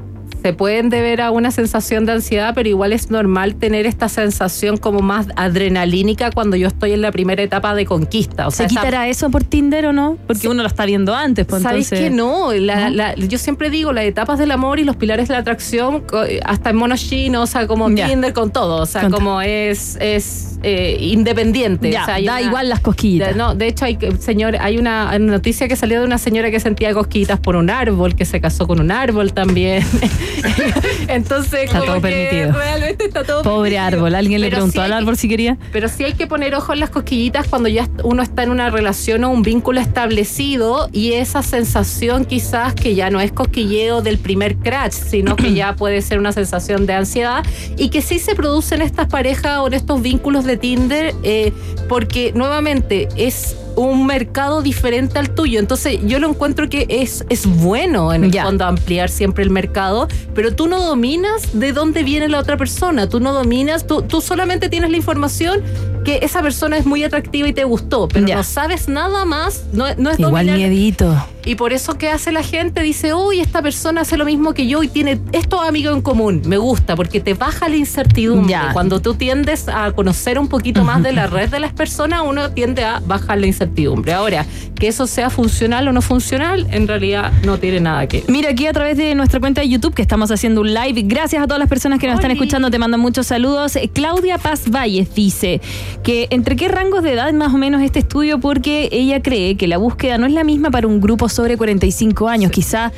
[0.52, 5.00] pueden deber a una sensación de ansiedad, pero igual es normal tener esta sensación como
[5.00, 8.46] más adrenalínica cuando yo estoy en la primera etapa de conquista.
[8.46, 10.18] O sea, ¿Se esa- quitará eso por Tinder o no?
[10.26, 12.10] Porque uno lo está viendo antes, pues ¿Sabéis entonces.
[12.10, 12.52] que no?
[12.52, 12.96] La- ¿No?
[12.96, 16.04] la- yo siempre digo, las etapas del amor y los pilares de la atracción,
[16.44, 17.86] hasta en monos chinos, o sea, como.
[17.94, 21.88] Tinder con todo, o sea, como es, es eh, independiente.
[21.88, 23.28] O sea, da una- igual las cosquillitas.
[23.30, 26.60] de- no, de hecho, hay, señor, hay una noticia que salió de una señora que
[26.60, 29.82] sentía cosquillitas por un árbol, que se casó con un árbol también.
[31.08, 32.52] Entonces, Está como todo que permitido.
[32.52, 33.82] realmente está todo Pobre permitido.
[34.00, 35.56] árbol, alguien le preguntó sí al que- árbol si quería.
[35.72, 38.70] pero sí hay que poner ojo en las cosquillitas cuando ya uno está en una
[38.70, 44.18] relación o un vínculo establecido y esa sensación quizás que ya no es cosquilleo del
[44.18, 47.44] primer crash, sino que ya puede ser una sensación de ansiedad
[47.76, 51.52] y que sí se produce en estas parejas o en estos vínculos de Tinder eh,
[51.88, 55.60] porque nuevamente es un mercado diferente al tuyo.
[55.60, 60.08] Entonces yo lo encuentro que es, es bueno en el fondo ampliar siempre el mercado,
[60.34, 64.20] pero tú no dominas de dónde viene la otra persona, tú no dominas, tú, tú
[64.20, 65.62] solamente tienes la información
[66.06, 68.36] que esa persona es muy atractiva y te gustó, pero Ya.
[68.36, 70.56] no sabes nada más, no, no es Igual dominar.
[70.56, 71.26] miedito.
[71.44, 74.66] Y por eso que hace la gente, dice, uy, esta persona hace lo mismo que
[74.66, 76.42] yo y tiene estos amigos en común.
[76.44, 78.50] Me gusta porque te baja la incertidumbre.
[78.50, 78.70] Ya.
[78.72, 82.50] Cuando tú tiendes a conocer un poquito más de la red de las personas, uno
[82.50, 84.12] tiende a bajar la incertidumbre.
[84.12, 84.44] Ahora,
[84.74, 88.30] que eso sea funcional o no funcional, en realidad no tiene nada que ver.
[88.30, 91.40] Mira, aquí a través de nuestra cuenta de YouTube que estamos haciendo un live, gracias
[91.42, 93.78] a todas las personas que nos están escuchando, te mandan muchos saludos.
[93.94, 95.60] Claudia Paz Valles dice
[96.02, 99.66] que entre qué rangos de edad más o menos este estudio, porque ella cree que
[99.66, 102.92] la búsqueda no es la misma para un grupo sobre 45 años, quizá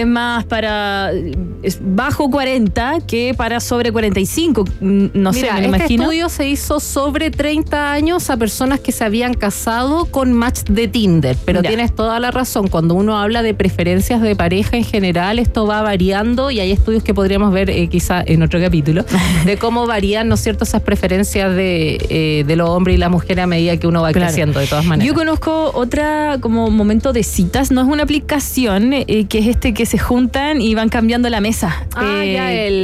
[0.00, 1.10] es más para
[1.62, 6.02] es bajo 40 que para sobre 45, Mm, no sé, me este imagino.
[6.04, 10.88] estudio se hizo sobre 30 años a personas que se habían casado con match de
[10.88, 12.68] Tinder, pero tienes toda la razón.
[12.68, 17.02] Cuando uno habla de preferencias de pareja en general, esto va variando y hay estudios
[17.02, 19.04] que podríamos ver eh, quizá en otro capítulo
[19.44, 22.98] de cómo varían, ¿no es cierto?, esas preferencias de, eh, de, de los hombres y
[22.98, 24.26] las mujeres a medida que uno va Claro.
[24.26, 25.06] creciendo, de todas maneras.
[25.08, 29.72] Yo conozco otra como momento de citas, no es una aplicación, eh, que es este
[29.74, 31.84] que se juntan y van cambiando la mesa.
[31.94, 32.74] Ah, Eh, ya, el,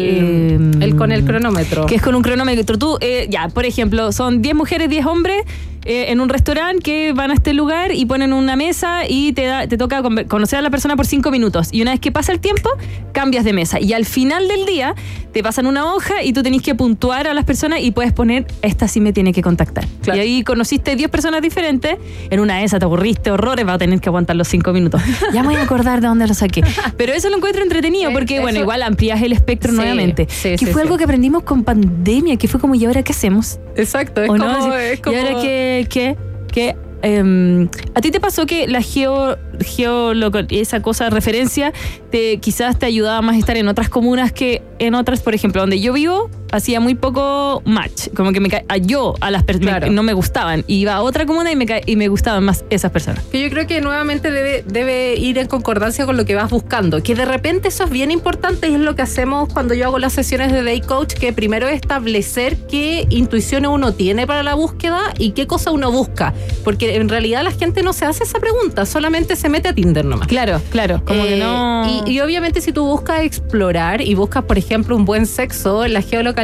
[0.80, 1.86] eh, el con el cronómetro.
[1.86, 2.78] Que es con un cronómetro.
[2.78, 5.44] Tú, eh, ya, por ejemplo, son 10 mujeres, 10 hombres
[5.84, 9.44] eh, en un restaurante que van a este lugar y ponen una mesa y te,
[9.46, 11.68] da, te toca con- conocer a la persona por 5 minutos.
[11.72, 12.70] Y una vez que pasa el tiempo,
[13.12, 13.80] cambias de mesa.
[13.80, 14.94] Y al final del día,
[15.32, 18.46] te pasan una hoja y tú tenés que puntuar a las personas y puedes poner,
[18.62, 19.86] esta sí me tiene que contactar.
[20.02, 20.18] Claro.
[20.18, 21.96] Y ahí conociste 10 personas diferentes.
[22.30, 25.00] En una de esas te aburriste horrores, va a tener que aguantar los 5 minutos.
[25.32, 26.62] ya me voy a acordar de dónde lo saqué.
[26.96, 30.26] Pero eso lo encuentro entretenido porque, bueno, igual amplías el espectro Sí, nuevamente.
[30.30, 33.58] sí, que fue algo que aprendimos con pandemia, que fue como, ¿y ahora qué hacemos?
[33.76, 34.74] Exacto, es ¿O como, no?
[34.76, 35.77] es como- ¿Y ahora qué?
[35.86, 36.16] Qué,
[36.52, 36.76] qué?
[37.00, 41.72] Em, ¿A ti te pasó que la geo, geoloco- esa cosa referencia
[42.10, 45.20] te, quizás te ayudaba más a estar en otras comunas que en otras?
[45.20, 48.09] Por ejemplo, donde yo vivo, hacía muy poco match.
[48.14, 49.92] Como que me ca- a yo a las personas Claro.
[49.92, 50.64] no me gustaban.
[50.66, 53.22] Iba a otra comuna y me, ca- y me gustaban más esas personas.
[53.24, 57.03] Que yo creo que nuevamente debe, debe ir en concordancia con lo que vas buscando.
[57.03, 59.99] Que de repente eso es bien importante y es lo que hacemos cuando yo hago
[59.99, 64.55] las sesiones de Day Coach, que primero es establecer qué intuiciones uno tiene para la
[64.55, 66.34] búsqueda y qué cosa uno busca.
[66.64, 70.05] Porque en realidad la gente no se hace esa pregunta, solamente se mete a Tinder
[70.05, 70.28] nomás.
[70.28, 71.03] Claro, claro.
[71.05, 72.03] Como que Eh, no.
[72.07, 76.01] y, y obviamente si tú buscas explorar y buscas, por ejemplo, un buen sexo, la
[76.03, 76.38] geolocalización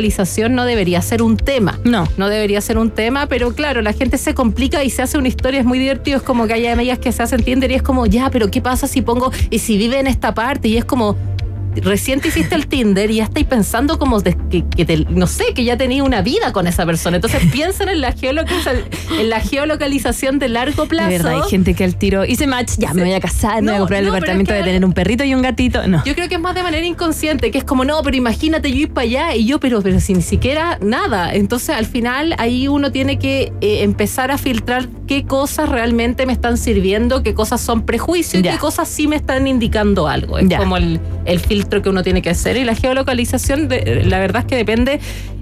[0.51, 1.79] no debería ser un tema.
[1.85, 2.09] No.
[2.17, 5.29] No debería ser un tema, pero claro, la gente se complica y se hace una
[5.29, 7.83] historia, es muy divertido, es como que hay amigas que se hacen Tinder y es
[7.83, 10.69] como, ya, pero ¿qué pasa si pongo, y si vive en esta parte?
[10.69, 11.17] Y es como...
[11.77, 15.27] Recién te hiciste el Tinder y ya estáis pensando como de que, que te- no
[15.27, 17.17] sé, que ya tenías una vida con esa persona.
[17.17, 18.15] Entonces piensen en la,
[19.19, 21.09] en la geolocalización de largo plazo.
[21.11, 23.71] De verdad, hay gente que al tiro hice match, ya me voy a casar, me
[23.71, 25.43] voy a No, comprar el no, departamento es que- de tener un perrito y un
[25.43, 25.87] gatito.
[25.87, 26.03] No.
[26.05, 28.77] Yo creo que es más de manera inconsciente, que es como, no, pero imagínate yo
[28.79, 31.35] ir para allá y yo, pero, pero sin ni siquiera nada.
[31.35, 36.33] Entonces, al final, ahí uno tiene que eh, empezar a filtrar qué cosas realmente me
[36.33, 40.39] están sirviendo, qué cosas son prejuicios y qué cosas sí me están indicando algo.
[40.39, 40.59] Es Ya.
[40.59, 42.57] como el, el filtro que uno tiene que hacer.
[42.57, 45.01] Y la geolocalización, de- la verdad es que depende.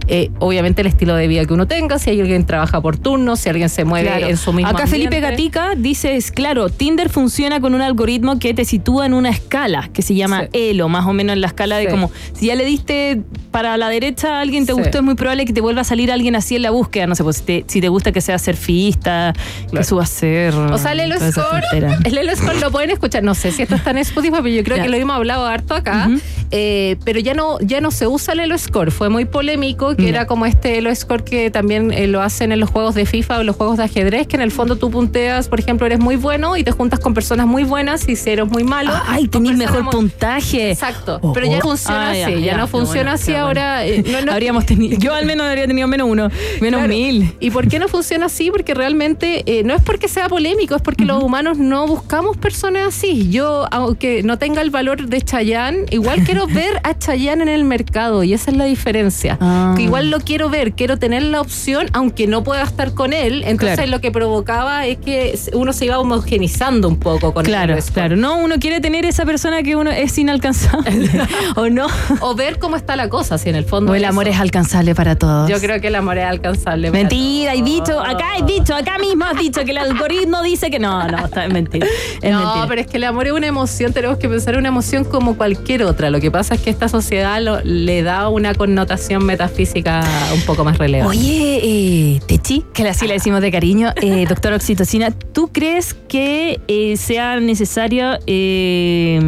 [0.08, 2.96] Eh, obviamente el estilo de vida que uno tenga, si hay alguien que trabaja por
[2.96, 4.26] turno, si alguien se mueve Claro.
[4.28, 5.20] en su mismo Acá Felipe.
[5.20, 9.90] Gatica dice, es claro, Tinder funciona con un algoritmo que te sitúa en una escala
[9.92, 10.70] que se llama Sí.
[10.70, 13.88] Elo, más o menos en la escala de como, si ya le diste para la
[13.88, 14.78] derecha a alguien te Sí.
[14.78, 17.06] gustó, es muy probable que te vuelva a salir alguien así en la búsqueda.
[17.06, 19.32] No sé, pues si te, si te gusta que sea surfista,
[19.62, 19.84] que Claro.
[19.86, 20.54] suba a ser...
[20.54, 21.62] O sea, el Elo Score,
[22.04, 23.22] el Elo Score lo pueden escuchar.
[23.22, 24.82] No sé si esto está en Spotify, pero yo creo Ya.
[24.84, 26.08] que lo hemos hablado harto acá.
[26.50, 28.90] Eh, pero ya no, ya no se usa el Elo Score.
[28.90, 32.60] Fue muy polémico, que era como este Elo Score que también eh, lo hacen en
[32.60, 35.48] los juegos de FIFA o los juegos de ajedrez, que en el fondo tú punteas,
[35.48, 38.48] por ejemplo, eres muy bueno y te juntas con personas muy buenas y si eres
[38.48, 38.92] muy malo.
[39.06, 40.70] Ay, con tenés mejor puntaje.
[40.72, 41.18] Exacto.
[41.22, 41.56] Oh, pero ya oh.
[41.56, 42.20] no funciona Ah, así.
[42.20, 43.86] Ya, ya, no funciona bueno, así ahora.
[43.86, 46.28] eh, no- no- Habríamos tenido, yo al menos habría tenido menos uno,
[46.60, 46.88] menos Claro.
[46.88, 47.34] mil.
[47.40, 48.50] ¿Y por qué no funciona así?
[48.50, 52.88] Porque realmente eh, no es porque sea polémico, es porque los humanos no buscamos personas
[52.88, 53.30] así.
[53.30, 57.64] Yo, aunque no tenga el valor de Chayanne, igual quiero ver a Chayanne en el
[57.64, 59.38] mercado y esa es la diferencia.
[59.40, 59.74] Ah.
[59.82, 63.42] Igual lo quiero ver, quiero tener la opción, aunque no pueda estar con él.
[63.46, 63.90] Entonces Claro.
[63.90, 68.16] lo que provocaba es que uno se iba homogenizando un poco con Claro, el claro.
[68.16, 71.10] No, uno quiere tener esa persona que uno es inalcanzable.
[71.56, 71.86] ¿O no?
[72.20, 73.92] O ver cómo está la cosa, si en el fondo.
[73.92, 74.10] O el eso.
[74.10, 75.48] amor es alcanzable para todos.
[75.48, 76.88] Yo creo que el amor es alcanzable.
[76.90, 77.70] para Mentira, hay todos.
[77.74, 81.24] dicho, acá hay dicho, acá mismo has dicho que el algoritmo dice que no, no,
[81.26, 81.86] está es mentira.
[82.20, 82.66] Es no, mentira.
[82.68, 85.36] pero es que el amor es una emoción, tenemos que pensar en una emoción como
[85.36, 86.10] cualquier otra.
[86.10, 90.64] Lo que pasa es que esta sociedad lo- le da una connotación metafísica un poco
[90.64, 91.16] más relevante.
[91.16, 96.60] Oye, eh, Techi, que así le decimos de cariño, eh, doctor Oxitocina, ¿tú crees que
[96.68, 99.20] eh, sea necesario eh,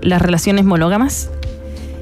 [0.00, 1.30] las relaciones monógamas?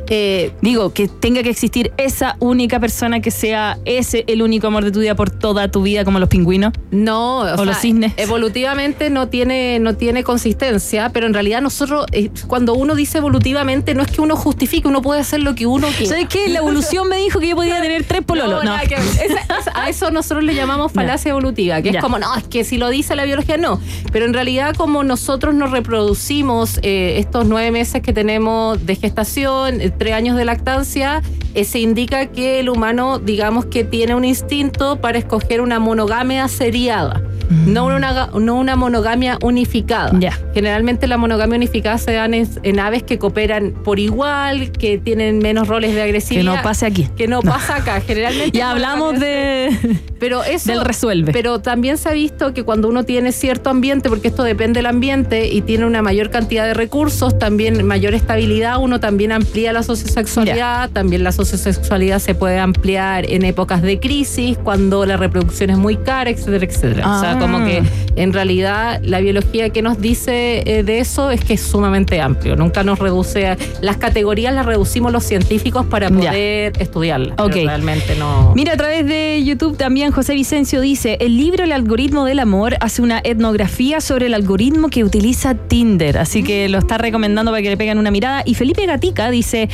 [0.09, 4.85] Eh, Digo, que tenga que existir esa única persona que sea ese el único amor
[4.85, 6.73] de tu vida por toda tu vida, como los pingüinos.
[6.91, 8.13] no, o, sea, los cisnes.
[8.17, 13.95] evolutivamente no tiene, no tiene consistencia, pero en realidad nosotros, eh, cuando uno dice evolutivamente,
[13.95, 16.11] no es que uno justifique, uno puede hacer lo que uno quiera.
[16.11, 16.49] ¿Sabes qué?
[16.49, 18.65] La evolución me dijo que yo podía tener tres pololos.
[18.65, 19.05] No, nada que ver.
[19.05, 21.99] Esa- esa- a eso nosotros le llamamos falacia evolutiva, que Ya.
[21.99, 23.81] es como, no, es que si lo dice la biología, no.
[24.13, 29.81] Pero en realidad, como nosotros nos reproducimos eh, estos nueve meses que tenemos de gestación,
[29.99, 31.23] tres años de lactancia,
[31.55, 36.49] eh, se indica que el humano, digamos que tiene un instinto para escoger una monogamia
[36.49, 37.23] seriada.
[37.67, 40.13] No, una, no una monogamia unificada.
[40.55, 45.39] Generalmente la monogamia unificada se dan en, en aves que cooperan por igual, que tienen
[45.39, 46.57] menos roles de Que agresividad.
[46.57, 47.09] no pase aquí.
[47.17, 48.01] Que no, pasa acá.
[48.07, 49.99] Generalmente Ya hablamos de.
[50.19, 51.33] pero eso, del resuelve.
[51.33, 54.87] Pero también se ha visto que cuando uno tiene cierto ambiente, porque esto depende del
[54.87, 59.83] ambiente, y tiene una mayor cantidad de recursos, también mayor estabilidad, uno también amplía la
[59.83, 65.79] sociosexualidad, también la sociosexualidad se puede ampliar en épocas de crisis, cuando la reproducción es
[65.79, 67.17] muy cara, etcétera, etcétera.
[67.17, 67.39] O sea, Ah.
[67.43, 67.83] Como que
[68.17, 72.57] en realidad la biología que nos dice eh, de eso es que es sumamente amplio.
[72.57, 76.17] Nunca nos reduce a, las categorías las reducimos los científicos para Ya.
[76.31, 77.35] poder estudiarlas.
[77.37, 77.55] pero Ok.
[77.67, 78.53] Realmente no.
[78.55, 82.77] Mira, a través de YouTube también José Vicencio dice, el libro El algoritmo del amor
[82.81, 87.63] hace una etnografía sobre el algoritmo que utiliza Tinder, así que lo está recomendando para
[87.63, 88.43] que le peguen una mirada.
[88.45, 89.69] Y Felipe Gatica dice,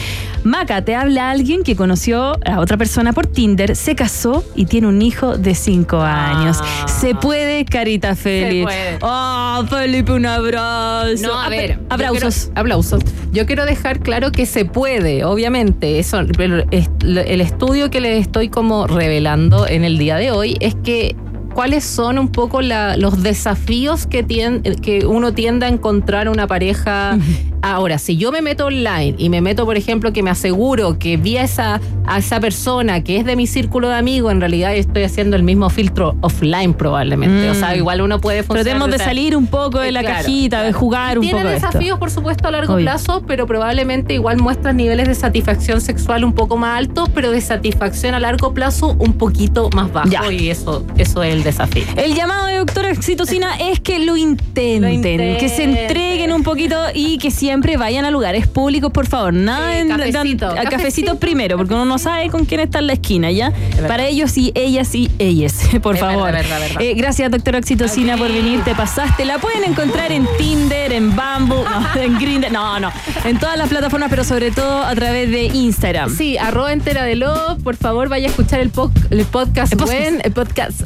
[0.44, 4.86] Maca, te habla alguien que conoció a otra persona por Tinder, se casó y tiene
[4.86, 6.58] un hijo de 5 años.
[6.86, 8.62] Se puede, carita Felipe.
[8.64, 8.98] puede.
[9.02, 11.22] Oh, Felipe, un abrazo.
[11.26, 11.78] No, a ver.
[11.78, 12.44] yo Aplausos.
[12.46, 13.02] quiero- aplausos.
[13.32, 15.98] Yo quiero dejar claro que se puede, obviamente.
[15.98, 20.56] Eso, pero es- el estudio que les estoy como revelando en el día de hoy
[20.60, 21.14] es que
[21.58, 26.46] cuáles son un poco la- los desafíos que, tien- que uno tiende a encontrar una
[26.46, 27.18] pareja.
[27.62, 31.16] Ahora, si yo me meto online y me meto, por ejemplo, que me aseguro que
[31.16, 34.76] vi a esa, a esa persona que es de mi círculo de amigos, en realidad
[34.76, 37.48] estoy haciendo el mismo filtro offline probablemente.
[37.48, 37.50] Mm.
[37.50, 38.64] O sea, igual uno puede funcionar.
[38.78, 41.52] Tratemos de salir un poco de Eh, la claro, cajita, de jugar un Tiene poco
[41.52, 41.66] esto.
[41.66, 42.84] desafíos, por supuesto, a largo Obvio.
[42.84, 47.40] plazo, pero probablemente igual muestran niveles de satisfacción sexual un poco más altos, pero de
[47.40, 50.08] satisfacción a largo plazo un poquito más bajo.
[50.08, 50.30] Ya.
[50.30, 51.84] Y eso, eso es el desafío.
[51.96, 55.36] El llamado de doctora Oxitocina es que lo intenten, Lo intenten.
[55.38, 59.32] que se entreguen un poquito y que siempre vayan a lugares públicos, por favor.
[59.32, 61.18] Nada Sí, en cafecito, a cafecito, cafecito.
[61.18, 63.52] primero, porque uno no sabe con quién está en la esquina, ¿ya?
[63.86, 66.30] Para ellos y ellas y ellas, por Es favor.
[66.32, 66.82] verdad, verdad, verdad.
[66.82, 69.24] Eh, gracias, doctora Oxitocina, por venir, te pasaste.
[69.24, 72.90] La pueden encontrar en Tinder, en Bamboo, no, en Grindr, no, no,
[73.24, 76.14] en todas las plataformas, pero sobre todo a través de Instagram.
[76.14, 77.62] Sí, arroba entera de love.
[77.62, 80.24] Por favor, vaya a escuchar el, po- el podcast El podcast.
[80.26, 80.80] El podcast.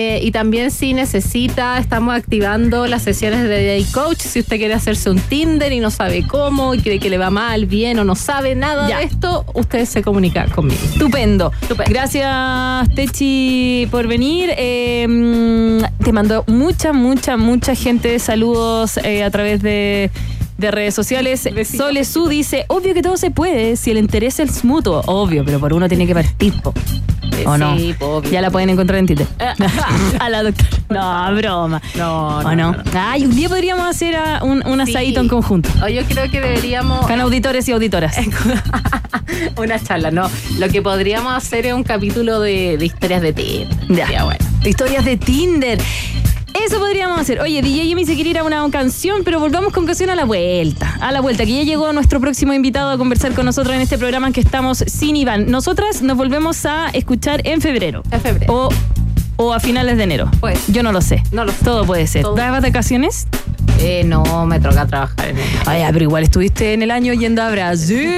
[0.00, 4.18] Eh, y también, si necesita, estamos activando las sesiones de Day Coach.
[4.20, 7.30] Si usted quiere hacerse un Tinder y no sabe cómo, y cree que le va
[7.30, 8.98] mal, bien o no sabe nada Ya.
[8.98, 10.80] de esto, usted se comunica conmigo.
[10.84, 11.50] Estupendo.
[11.62, 11.90] Estupendo.
[11.92, 14.50] Gracias, Techi, por venir.
[14.56, 20.12] Eh, mm, te mando mucha, mucha, mucha gente saludos eh, a través de,
[20.58, 21.48] de redes sociales.
[21.76, 25.02] Sole Su dice, obvio que todo se puede si el interés es mutuo.
[25.06, 26.52] Obvio, pero por uno tiene que partir.
[26.60, 26.74] po.
[27.46, 27.76] ¿O no?
[27.76, 28.30] Sí, obvio.
[28.30, 29.26] Ya la pueden encontrar en Tinder.
[30.18, 30.68] a la doctora.
[30.90, 31.80] No, broma.
[31.96, 32.72] No, ¿O no, no?
[32.72, 32.90] no, no.
[33.00, 34.90] Ay, un día podríamos hacer ah, un, un Sí.
[34.92, 35.68] asadito en conjunto.
[35.84, 37.06] O yo creo que deberíamos.
[37.06, 38.16] Con auditores y auditoras.
[39.56, 40.28] Una charla, no.
[40.58, 43.68] Lo que podríamos hacer es un capítulo de, de historias de Tinder.
[43.88, 44.24] Ya.
[44.24, 44.44] Bueno.
[44.64, 45.78] Historias de Tinder.
[46.54, 47.40] Eso podríamos hacer.
[47.40, 50.24] Oye, DJ Jimmy se quiere ir a una canción, pero volvamos con canción a la
[50.24, 50.96] vuelta.
[51.00, 53.98] A la vuelta, que ya llegó nuestro próximo invitado a conversar con nosotros en este
[53.98, 55.50] programa en que estamos sin Iván.
[55.50, 58.02] Nosotras nos volvemos a escuchar en febrero.
[58.10, 58.52] En febrero.
[58.52, 58.68] O,
[59.36, 60.30] o a finales de enero.
[60.40, 60.66] Pues.
[60.68, 61.22] Yo no lo sé.
[61.32, 61.64] No lo sé.
[61.64, 62.22] Todo puede ser.
[62.22, 62.34] Todo.
[62.34, 63.26] ¿Das vacaciones?
[63.80, 65.44] Eh, no, me toca trabajar en el.
[65.66, 68.10] Ay, ah, pero igual estuviste en el año yendo a Brasil.